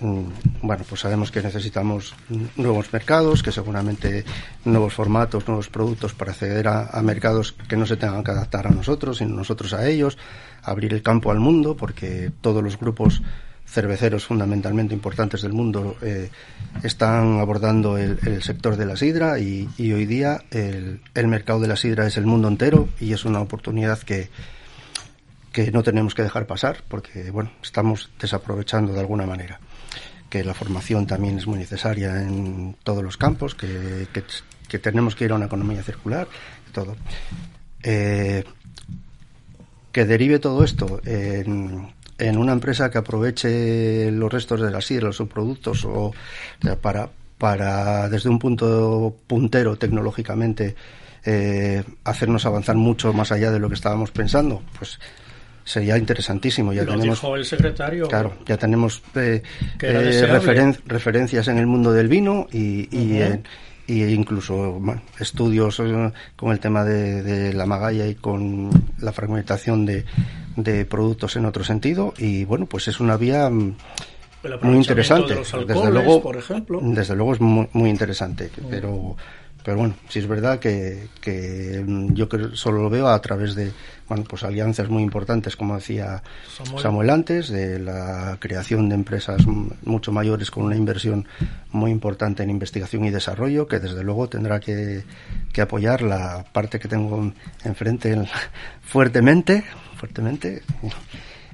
[0.00, 0.22] mm,
[0.62, 2.14] bueno, pues sabemos que necesitamos
[2.56, 4.24] nuevos mercados, que seguramente
[4.64, 8.66] nuevos formatos, nuevos productos para acceder a, a, mercados que no se tengan que adaptar
[8.66, 10.16] a nosotros, sino nosotros a ellos,
[10.62, 13.20] abrir el campo al mundo, porque todos los grupos
[13.70, 16.28] cerveceros fundamentalmente importantes del mundo eh,
[16.82, 22.06] están abordando el, sector de la sidra y, hoy día el, mercado de la sidra
[22.06, 24.28] es el mundo entero y es una oportunidad que,
[25.52, 29.60] que no tenemos que dejar pasar porque bueno estamos desaprovechando de alguna manera
[30.28, 34.08] que la formación también es muy necesaria en todos los campos que,
[34.68, 36.28] que, tenemos que ir a una economía circular
[36.72, 36.96] todo.
[37.82, 38.44] Eh,
[39.90, 45.06] que derive todo esto en en una empresa que aproveche los restos de la sidra,
[45.06, 46.12] los subproductos, o,
[46.80, 47.08] para,
[47.38, 50.76] para, desde un punto puntero tecnológicamente,
[51.24, 54.98] eh, hacernos avanzar mucho más allá de lo que estábamos pensando, pues
[55.64, 56.72] sería interesantísimo.
[56.72, 58.06] Ya tenemos, el secretario.
[58.08, 59.42] Claro, ya tenemos eh,
[59.80, 63.22] eh, referencias en el mundo del vino y, y,
[63.88, 64.80] incluso
[65.18, 65.82] estudios
[66.36, 70.04] con el tema de, de, la magalla y con la fragmentación de
[70.56, 73.76] de productos en otro sentido y bueno, pues es una vía mm,
[74.62, 75.34] muy interesante.
[75.34, 76.80] desde luego, por ejemplo.
[76.82, 79.16] Desde luego es muy, muy interesante, pero
[79.64, 83.72] pero bueno, sí es verdad que, que yo solo lo veo a través de
[84.10, 86.24] bueno, pues alianzas muy importantes, como decía
[86.82, 87.10] Samuel.
[87.10, 89.46] antes, de la creación de empresas
[89.84, 91.28] mucho mayores con una inversión
[91.70, 95.04] muy importante en investigación y desarrollo, que desde luego tendrá que,
[95.52, 97.32] que apoyar la parte que tengo
[97.64, 98.16] enfrente
[98.82, 99.62] fuertemente,
[99.96, 100.62] fuertemente.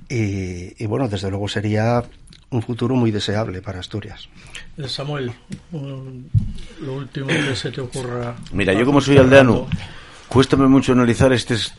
[0.09, 2.05] Y, y bueno, desde luego sería
[2.51, 4.29] un futuro muy deseable para Asturias.
[4.77, 5.33] Eh, Samuel,
[5.73, 8.37] lo último que se te ocurra.
[8.53, 9.67] Mira, yo como soy aldeano,
[10.29, 11.75] cuéstame mucho analizar estos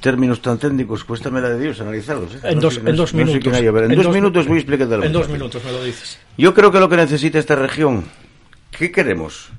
[0.00, 2.34] términos tan técnicos, cuéstame la de Dios analizarlos.
[2.34, 2.40] ¿eh?
[2.44, 3.44] En, dos, en dos minutos.
[3.44, 6.18] en, dos, minutos voy a explicarte En dos minutos me lo dices.
[6.36, 8.04] Yo creo que lo que necesita esta región,
[8.70, 9.50] ¿qué queremos?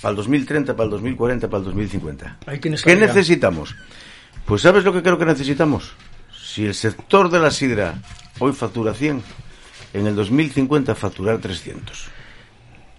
[0.00, 2.38] Para el 2030, para el 2040, para el 2050.
[2.60, 3.74] ¿Qué necesitamos?
[4.46, 5.92] Pues ¿sabes lo que creo que necesitamos?
[6.44, 7.94] Si el sector de la sidra
[8.40, 9.22] hoy factura 100,
[9.92, 12.06] en el 2050 facturar 300.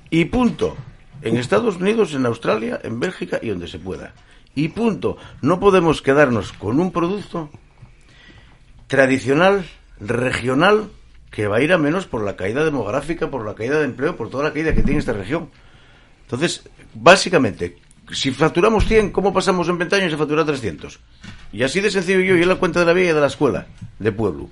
[0.10, 0.78] Y punto.
[1.22, 4.14] En Estados Unidos, en Australia, en Bélgica y donde se pueda.
[4.56, 5.18] Y punto.
[5.42, 7.50] No podemos quedarnos con un producto
[8.88, 9.66] tradicional,
[10.00, 10.90] regional,
[11.32, 14.16] que va a ir a menos por la caída demográfica, por la caída de empleo,
[14.16, 15.50] por toda la caída que tiene esta región.
[16.26, 17.78] Entonces, básicamente,
[18.12, 21.00] si facturamos 100, ¿cómo pasamos en 20 años a facturar 300?
[21.54, 23.66] Y así de sencillo yo, y la cuenta de la vía y de la escuela,
[23.98, 24.50] de pueblo.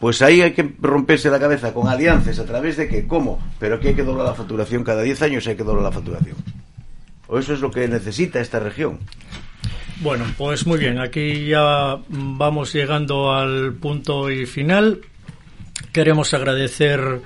[0.00, 3.40] Pues ahí hay que romperse la cabeza con alianzas a través de que, ¿cómo?
[3.58, 6.36] Pero que hay que doblar la facturación cada 10 años, hay que doblar la facturación.
[7.28, 8.98] O eso es lo que necesita esta región.
[10.00, 15.00] Bueno, pues muy bien, aquí ya vamos llegando al punto y final.
[15.92, 17.22] Queremos agradecer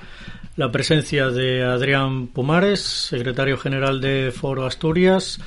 [0.55, 5.41] la presencia de Adrián Pumares, secretario general de Foro Asturias,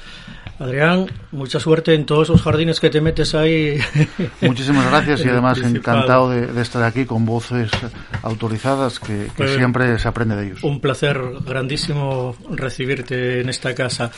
[0.60, 3.80] Adrián, mucha suerte en todos esos jardines que te metes ahí.
[4.42, 7.72] Muchísimas gracias y además encantado de, estar aquí con voces
[8.22, 10.64] autorizadas que, pues, siempre se aprende de ellos.
[10.64, 14.12] Un placer grandísimo recibirte en esta casa.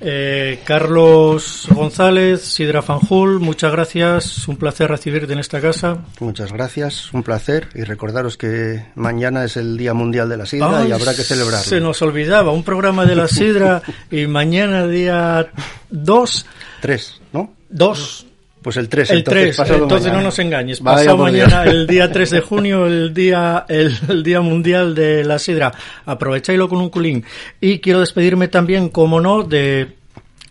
[0.00, 4.48] Eh, Carlos González, Sidra Fanjul, muchas gracias.
[4.48, 5.98] Un placer recibirte en esta casa.
[6.20, 10.86] Muchas gracias, un placer y recordaros que mañana es el Día Mundial de la Sidra
[10.88, 11.64] y habrá que celebrarlo.
[11.64, 15.50] Se nos olvidaba, un programa de la Sidra y mañana día
[15.94, 16.46] dos.
[16.80, 17.54] Tres, ¿no?
[17.68, 18.26] Dos.
[18.64, 20.80] Pues el 3, el entonces, 3, entonces no nos engañes.
[20.80, 25.70] Pasado mañana, el día 3 de junio, el día, el, día mundial de la sidra.
[26.06, 27.26] Aprovecháislo con un culín.
[27.60, 29.96] Y quiero despedirme también, como no, de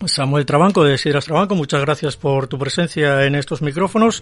[0.06, 1.56] Samuel Trabanco, de Sidras Trabanco.
[1.56, 4.22] Muchas gracias por tu presencia en estos micrófonos.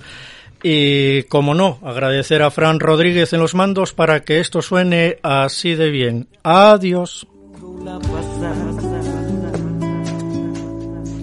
[0.63, 5.75] Y, como no, agradecer a Fran Rodríguez en los mandos para que esto suene así
[5.75, 6.29] de bien.
[6.43, 7.27] Adiós.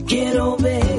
[0.08, 0.97] Quiero ver